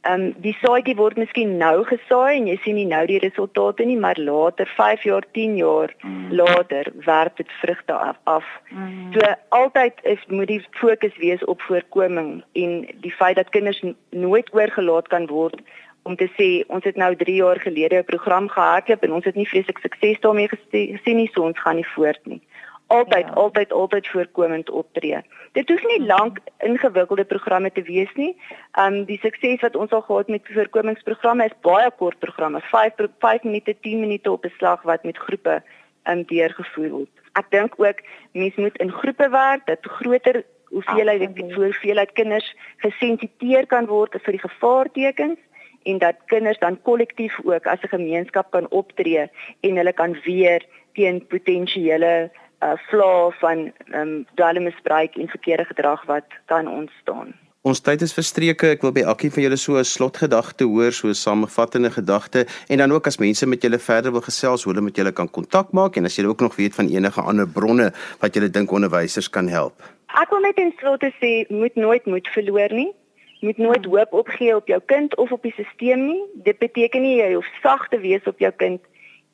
Ehm 0.00 0.20
um, 0.20 0.34
die 0.38 0.56
saadjie 0.62 0.94
word 0.94 1.16
miskien 1.16 1.56
nou 1.58 1.84
gesaai 1.84 2.36
en 2.36 2.46
jy 2.46 2.56
sien 2.62 2.76
nie 2.78 2.86
nou 2.86 3.06
die 3.06 3.18
resultate 3.18 3.84
nie, 3.84 3.96
maar 3.98 4.18
later, 4.18 4.66
5 4.76 5.02
jaar, 5.02 5.24
10 5.32 5.56
jaar 5.56 5.94
mm. 6.02 6.32
later, 6.32 6.92
werp 7.04 7.36
dit 7.36 7.50
vrugte 7.60 7.92
af. 7.92 8.16
af. 8.24 8.44
Mm. 8.70 9.12
So 9.12 9.34
altyd 9.48 9.94
is 10.02 10.22
moet 10.28 10.46
die 10.46 10.62
fokus 10.70 11.16
wees 11.16 11.44
op 11.44 11.60
voorkoming 11.62 12.44
en 12.52 12.86
die 13.00 13.12
feit 13.12 13.36
dat 13.36 13.48
kinders 13.48 13.82
nooit 14.10 14.54
oorgelaat 14.54 15.08
kan 15.08 15.26
word 15.26 15.60
om 16.02 16.16
te 16.16 16.28
sê 16.36 16.64
ons 16.68 16.84
het 16.84 16.96
nou 16.96 17.16
3 17.16 17.34
jaar 17.34 17.60
gelede 17.60 17.98
'n 17.98 18.04
program 18.04 18.48
gehardloop 18.48 19.02
en 19.02 19.12
ons 19.12 19.24
het 19.24 19.34
nie 19.34 19.48
vreeslik 19.48 19.78
sukses 19.78 20.20
daarmee 20.20 20.48
gesien 20.48 21.16
nie, 21.16 21.30
so 21.32 21.42
ons 21.42 21.60
gaan 21.60 21.76
nie 21.76 21.92
voort 21.94 22.26
nie. 22.26 22.42
Altyd, 22.86 23.26
ja. 23.26 23.32
altyd, 23.32 23.72
altyd 23.72 24.08
voorkomend 24.08 24.70
optree. 24.70 25.20
Dit 25.52 25.68
hoef 25.68 25.82
nie 25.84 26.06
lank 26.06 26.38
ingewikkelde 26.58 27.24
programme 27.24 27.72
te 27.72 27.82
wees 27.82 28.12
nie. 28.14 28.36
Um 28.80 29.04
die 29.04 29.18
sukses 29.18 29.60
wat 29.60 29.76
ons 29.76 29.90
al 29.90 30.02
gehad 30.02 30.28
met 30.28 30.48
voorkomingsprogramme 30.52 31.44
is 31.44 31.56
baie 31.60 31.90
kort 31.96 32.18
programme, 32.18 32.60
5 32.60 32.92
5 33.18 33.42
minute, 33.42 33.76
10 33.80 34.00
minute 34.00 34.30
op 34.30 34.44
'n 34.44 34.52
slag 34.56 34.82
wat 34.82 35.04
met 35.04 35.18
groepe 35.18 35.62
um 36.04 36.24
deurgevoer 36.24 36.90
word. 36.90 37.14
Ek 37.32 37.50
dink 37.50 37.74
ook 37.76 38.00
mense 38.32 38.60
moet 38.60 38.76
in 38.76 38.92
groepe 38.92 39.28
werk 39.28 39.66
dat 39.66 39.78
groter 39.82 40.44
hoeveelheid 40.70 41.52
hoeveelheid 41.54 42.12
kinders 42.12 42.54
gesensitiseer 42.76 43.66
kan 43.66 43.86
word 43.86 44.16
vir 44.22 44.36
die 44.36 44.44
gevaartekens 44.48 45.38
en 45.82 45.98
dat 45.98 46.16
kinders 46.26 46.58
dan 46.58 46.82
kollektief 46.82 47.38
ook 47.44 47.66
as 47.66 47.80
'n 47.82 47.94
gemeenskap 47.96 48.50
kan 48.50 48.70
optree 48.70 49.30
en 49.60 49.76
hulle 49.76 49.92
kan 49.92 50.16
weer 50.24 50.66
teen 50.92 51.26
potensiële 51.26 52.30
uh 52.60 52.72
vlae 52.90 53.32
van 53.38 53.72
um, 53.94 54.26
dwelmmisbruik 54.34 55.14
en 55.16 55.28
verkeerde 55.28 55.64
gedrag 55.64 56.04
wat 56.04 56.24
kan 56.46 56.68
ontstaan. 56.68 57.34
Ons 57.62 57.80
tyd 57.80 58.02
is 58.02 58.14
verstreke. 58.14 58.68
Ek 58.70 58.84
wil 58.86 58.92
by 58.94 59.02
elkeen 59.02 59.32
van 59.34 59.42
julle 59.42 59.56
so 59.56 59.78
'n 59.78 59.84
slotgedagte 59.84 60.64
hoor, 60.64 60.92
so 60.92 61.08
'n 61.08 61.14
samevattende 61.14 61.90
gedagte 61.90 62.46
en 62.68 62.78
dan 62.78 62.92
ook 62.92 63.06
as 63.06 63.18
mense 63.18 63.46
met 63.46 63.62
julle 63.62 63.78
verder 63.78 64.12
wil 64.12 64.20
gesels, 64.20 64.64
hoe 64.64 64.72
hulle 64.72 64.84
met 64.84 64.96
julle 64.96 65.12
kan 65.12 65.30
kontak 65.30 65.72
maak 65.72 65.96
en 65.96 66.04
as 66.04 66.16
jy 66.16 66.24
ook 66.24 66.40
nog 66.40 66.56
weet 66.56 66.74
van 66.74 66.88
enige 66.88 67.20
ander 67.20 67.48
bronne 67.48 67.92
wat 68.20 68.34
julle 68.34 68.50
dink 68.50 68.70
onderwysers 68.70 69.30
kan 69.30 69.48
help. 69.48 69.74
Ek 70.06 70.30
wil 70.30 70.40
net 70.40 70.56
in 70.56 70.72
slotte 70.78 71.12
sê, 71.20 71.46
moet 71.48 71.74
nooit 71.74 72.06
moed 72.06 72.28
verloor 72.28 72.72
nie 72.72 72.94
moet 73.40 73.58
nooit 73.58 73.84
hmm. 73.84 73.94
hoop 73.94 74.12
opgee 74.12 74.56
op 74.56 74.66
jou 74.66 74.80
kind 74.86 75.16
of 75.16 75.32
op 75.32 75.42
die 75.42 75.52
stelsel 75.52 75.96
nie. 75.96 76.22
Dit 76.34 76.58
beteken 76.58 77.02
nie 77.02 77.16
jy 77.16 77.32
hoef 77.34 77.48
sag 77.62 77.88
te 77.88 77.98
wees 77.98 78.24
op 78.26 78.38
jou 78.38 78.52
kind 78.52 78.80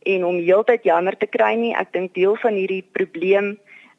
en 0.04 0.24
om 0.24 0.36
heeltyd 0.36 0.84
jammer 0.84 1.16
te 1.16 1.26
kry 1.26 1.54
nie. 1.54 1.74
Ek 1.76 1.92
dink 1.92 2.14
deel 2.14 2.36
van 2.36 2.58
hierdie 2.58 2.84
probleem 2.92 3.54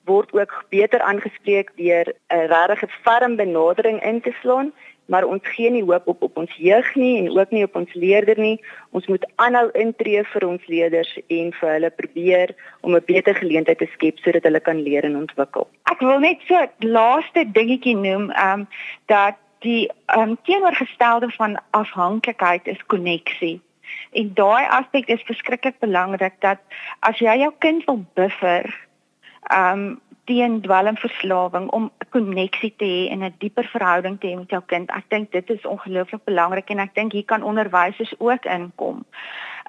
word 0.05 0.33
ook 0.37 0.65
beter 0.69 1.01
aangespreek 1.01 1.71
deur 1.75 2.13
'n 2.29 2.47
regte 2.51 2.87
ferm 3.03 3.35
benadering 3.35 4.03
in 4.03 4.21
te 4.21 4.33
slaan, 4.41 4.71
maar 5.05 5.25
ons 5.25 5.41
gee 5.43 5.69
nie 5.69 5.83
hoop 5.83 6.07
op 6.07 6.21
op 6.21 6.37
ons 6.37 6.53
jeug 6.57 6.95
nie 6.95 7.17
en 7.17 7.39
ook 7.39 7.51
nie 7.51 7.63
op 7.63 7.75
ons 7.75 7.93
leerders 7.93 8.37
nie. 8.37 8.61
Ons 8.91 9.07
moet 9.07 9.25
aanhou 9.35 9.69
intree 9.71 10.23
vir 10.23 10.47
ons 10.47 10.67
leerders 10.67 11.17
en 11.27 11.53
vir 11.53 11.69
hulle 11.69 11.89
probeer 11.89 12.55
om 12.81 12.95
'n 12.95 13.05
beter 13.05 13.35
geleentheid 13.35 13.77
te 13.77 13.89
skep 13.93 14.17
sodat 14.17 14.43
hulle 14.43 14.59
kan 14.59 14.81
leer 14.81 15.03
en 15.03 15.17
ontwikkel. 15.17 15.67
Ek 15.91 15.99
wil 15.99 16.19
net 16.19 16.37
so 16.47 16.55
'n 16.55 16.69
laaste 16.79 17.45
dingetjie 17.51 17.95
noem, 17.95 18.31
ehm 18.31 18.59
um, 18.59 18.67
dat 19.05 19.35
die 19.65 19.89
um, 20.17 20.37
teenoorgestelde 20.47 21.31
van 21.35 21.57
afhanklikheid 21.75 22.67
is 22.67 22.85
koneksie. 22.85 23.59
En 24.15 24.31
daai 24.33 24.65
aspek 24.77 25.09
is 25.11 25.25
verskriklik 25.27 25.79
belangrik 25.83 26.39
dat 26.45 26.61
as 26.99 27.19
jy 27.19 27.37
jou 27.41 27.51
kind 27.59 27.85
wil 27.89 28.03
buffer 28.17 28.69
um 29.53 29.95
teen 30.25 30.61
dwelmverslawing 30.61 31.67
om 31.77 31.83
'n 31.85 32.09
koneksie 32.09 32.73
te 32.77 32.85
hê 32.85 33.11
en 33.11 33.23
'n 33.23 33.35
dieper 33.37 33.67
verhouding 33.73 34.19
te 34.19 34.27
hê 34.27 34.35
met 34.37 34.49
jou 34.49 34.61
kind. 34.65 34.89
Ek 34.89 35.09
dink 35.09 35.31
dit 35.31 35.49
is 35.49 35.65
ongelooflik 35.65 36.23
belangrik 36.23 36.69
en 36.69 36.79
ek 36.79 36.95
dink 36.95 37.11
hier 37.11 37.25
kan 37.25 37.43
onderwysers 37.43 38.13
ook 38.17 38.45
inkom. 38.45 39.05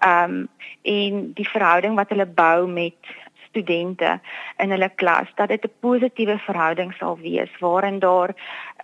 Um 0.07 0.49
en 0.83 1.33
die 1.35 1.49
verhouding 1.49 1.95
wat 1.95 2.09
hulle 2.09 2.27
bou 2.27 2.67
met 2.69 2.97
studente 3.49 4.21
in 4.57 4.71
hulle 4.71 4.91
klas 4.95 5.29
dat 5.35 5.49
dit 5.49 5.65
'n 5.65 5.73
positiewe 5.81 6.39
verhouding 6.39 6.95
sal 6.95 7.19
wees 7.19 7.53
waarin 7.59 7.99
daar 7.99 8.31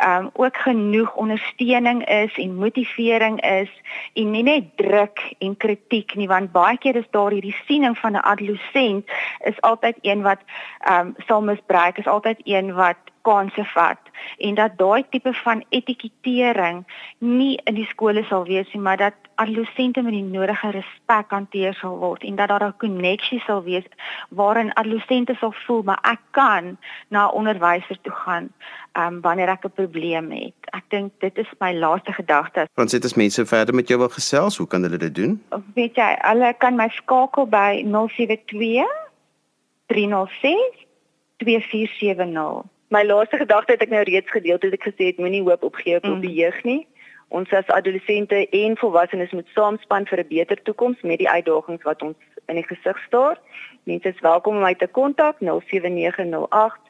um, 0.06 0.30
ook 0.32 0.56
genoeg 0.56 1.14
ondersteuning 1.14 2.08
is 2.08 2.34
en 2.38 2.54
motivering 2.54 3.40
is 3.40 3.70
en 4.14 4.30
nie 4.30 4.42
net 4.42 4.64
druk 4.76 5.34
en 5.38 5.56
kritiek 5.56 6.14
nie 6.14 6.28
want 6.28 6.52
baie 6.52 6.78
keer 6.78 6.96
is 6.96 7.08
daar 7.10 7.30
hierdie 7.30 7.56
siening 7.66 7.98
van 7.98 8.12
'n 8.12 8.26
adolessent 8.34 9.10
is 9.44 9.60
altyd 9.60 9.96
een 10.00 10.22
wat 10.22 10.40
um, 10.90 11.14
sal 11.26 11.42
misbruik 11.42 11.98
is 11.98 12.06
altyd 12.06 12.40
een 12.44 12.74
wat 12.74 13.11
kanse 13.22 13.64
vat 13.74 13.98
en 14.38 14.54
dat 14.54 14.78
daai 14.78 15.04
tipe 15.10 15.32
van 15.44 15.64
etikettering 15.68 16.84
nie 17.18 17.60
in 17.64 17.74
die 17.74 17.88
skole 17.90 18.24
sal 18.28 18.44
wees 18.44 18.72
nie 18.72 18.82
maar 18.82 18.96
dat 18.96 19.14
adolessente 19.34 20.02
met 20.02 20.12
die 20.12 20.24
nodige 20.24 20.70
respek 20.70 21.30
hanteer 21.30 21.74
sal 21.74 21.98
word 21.98 22.22
en 22.22 22.36
dat 22.36 22.48
daar 22.48 22.66
'n 22.68 22.76
koneksie 22.76 23.42
sal 23.46 23.62
wees 23.62 23.86
waarin 24.28 24.74
adolessente 24.74 25.34
sal 25.40 25.54
voel 25.66 25.82
maar 25.82 26.00
ek 26.02 26.20
kan 26.30 26.78
na 27.08 27.26
'n 27.26 27.34
onderwyser 27.34 27.98
toe 28.02 28.14
gaan 28.24 28.50
um, 28.98 29.20
wanneer 29.20 29.48
ek 29.48 29.64
'n 29.64 29.72
probleem 29.74 30.30
het. 30.30 30.54
Ek 30.70 30.84
dink 30.88 31.12
dit 31.18 31.38
is 31.38 31.50
my 31.58 31.72
laaste 31.74 32.12
gedagte. 32.12 32.66
Fransit 32.74 33.04
as 33.04 33.14
mense 33.14 33.46
verder 33.46 33.74
met 33.74 33.88
jou 33.88 33.98
wil 33.98 34.08
gesels, 34.08 34.56
hoe 34.56 34.66
kan 34.66 34.82
hulle 34.82 34.96
dit 34.96 35.14
doen? 35.14 35.42
Weet 35.74 35.94
jy, 35.94 36.16
hulle 36.20 36.54
kan 36.58 36.76
my 36.76 36.88
skakel 36.88 37.46
by 37.46 37.84
072 37.84 38.86
306 39.86 40.86
2470. 41.36 42.71
My 42.92 43.04
laaste 43.04 43.36
gedagte 43.40 43.72
het 43.72 43.82
ek 43.82 43.88
nou 43.88 44.02
reeds 44.04 44.30
gedeel 44.30 44.58
het 44.60 44.72
ek 44.76 44.84
gesê 44.84 45.04
het 45.10 45.18
moenie 45.18 45.42
hoop 45.42 45.62
opgee 45.64 45.96
op, 45.96 46.04
mm. 46.04 46.12
op 46.12 46.20
die 46.20 46.34
jeug 46.36 46.64
nie 46.68 46.86
ons 47.32 47.48
as 47.56 47.64
adolessente 47.72 48.44
en 48.52 48.76
volwassenes 48.76 49.32
moet 49.32 49.48
saamspan 49.56 50.04
vir 50.10 50.20
'n 50.20 50.28
beter 50.28 50.60
toekoms 50.62 51.00
met 51.00 51.18
die 51.18 51.28
uitdagings 51.28 51.82
wat 51.88 52.02
ons 52.02 52.16
in 52.46 52.54
die 52.60 52.68
gesig 52.68 52.98
staar. 53.06 53.38
Mense 53.84 54.08
is 54.08 54.20
welkom 54.20 54.56
om 54.56 54.62
my 54.62 54.74
te 54.74 54.86
kontak 54.86 55.36
07908 55.40 56.80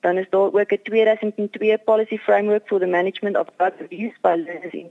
Dan 0.00 0.18
is 0.18 0.26
daar 0.30 0.54
ook 0.54 0.72
'n 0.72 0.82
2002 0.82 1.78
policy 1.84 2.18
framework 2.18 2.66
for 2.66 2.78
the 2.78 2.86
management 2.86 3.36
of 3.36 3.46
drug 3.56 3.72
abuse 3.80 4.16
by 4.20 4.34
learners. 4.36 4.86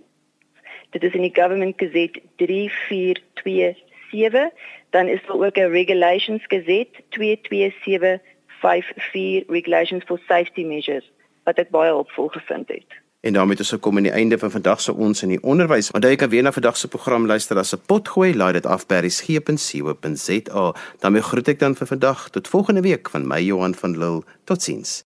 Dit 0.89 1.03
is 1.03 1.13
in 1.13 1.21
die 1.21 1.41
Government 1.41 1.73
Gazette 1.77 2.21
3427. 2.35 4.49
Dan 4.89 5.07
is 5.07 5.19
daar 5.27 5.45
ook 5.45 5.57
'n 5.57 5.71
Regulations 5.71 6.43
Gazette 6.47 7.03
22754 7.09 9.43
Regulations 9.47 10.03
for 10.03 10.19
Safety 10.27 10.63
Measures 10.63 11.11
wat 11.43 11.57
ek 11.57 11.69
baie 11.69 11.95
opvolg 11.95 12.33
gevind 12.33 12.67
het. 12.67 13.06
En 13.19 13.33
daarmee 13.33 13.51
het 13.51 13.59
ons 13.59 13.69
gekom 13.69 13.97
aan 13.97 14.03
die 14.03 14.11
einde 14.11 14.37
van 14.37 14.51
vandag 14.51 14.81
se 14.81 14.93
ons 14.93 15.21
in 15.21 15.29
die 15.29 15.43
onderwys. 15.43 15.91
Onthou 15.91 16.11
jy 16.11 16.19
kan 16.21 16.29
weer 16.29 16.43
na 16.43 16.51
vandag 16.51 16.77
se 16.77 16.87
program 16.87 17.25
luister 17.25 17.57
as 17.57 17.73
'n 17.73 17.81
potgooi. 17.85 18.35
Laai 18.35 18.53
dit 18.53 18.65
af 18.65 18.85
by 18.85 18.95
resgep.co.za. 18.95 20.75
daarmee 20.99 21.21
groet 21.21 21.47
ek 21.47 21.59
dan 21.59 21.75
vir 21.75 21.87
vandag 21.87 22.29
tot 22.29 22.47
volgende 22.47 22.81
week 22.81 23.09
van 23.09 23.27
my 23.27 23.41
Johan 23.41 23.75
van 23.75 23.97
Lille. 23.97 24.23
Totsiens. 24.43 25.06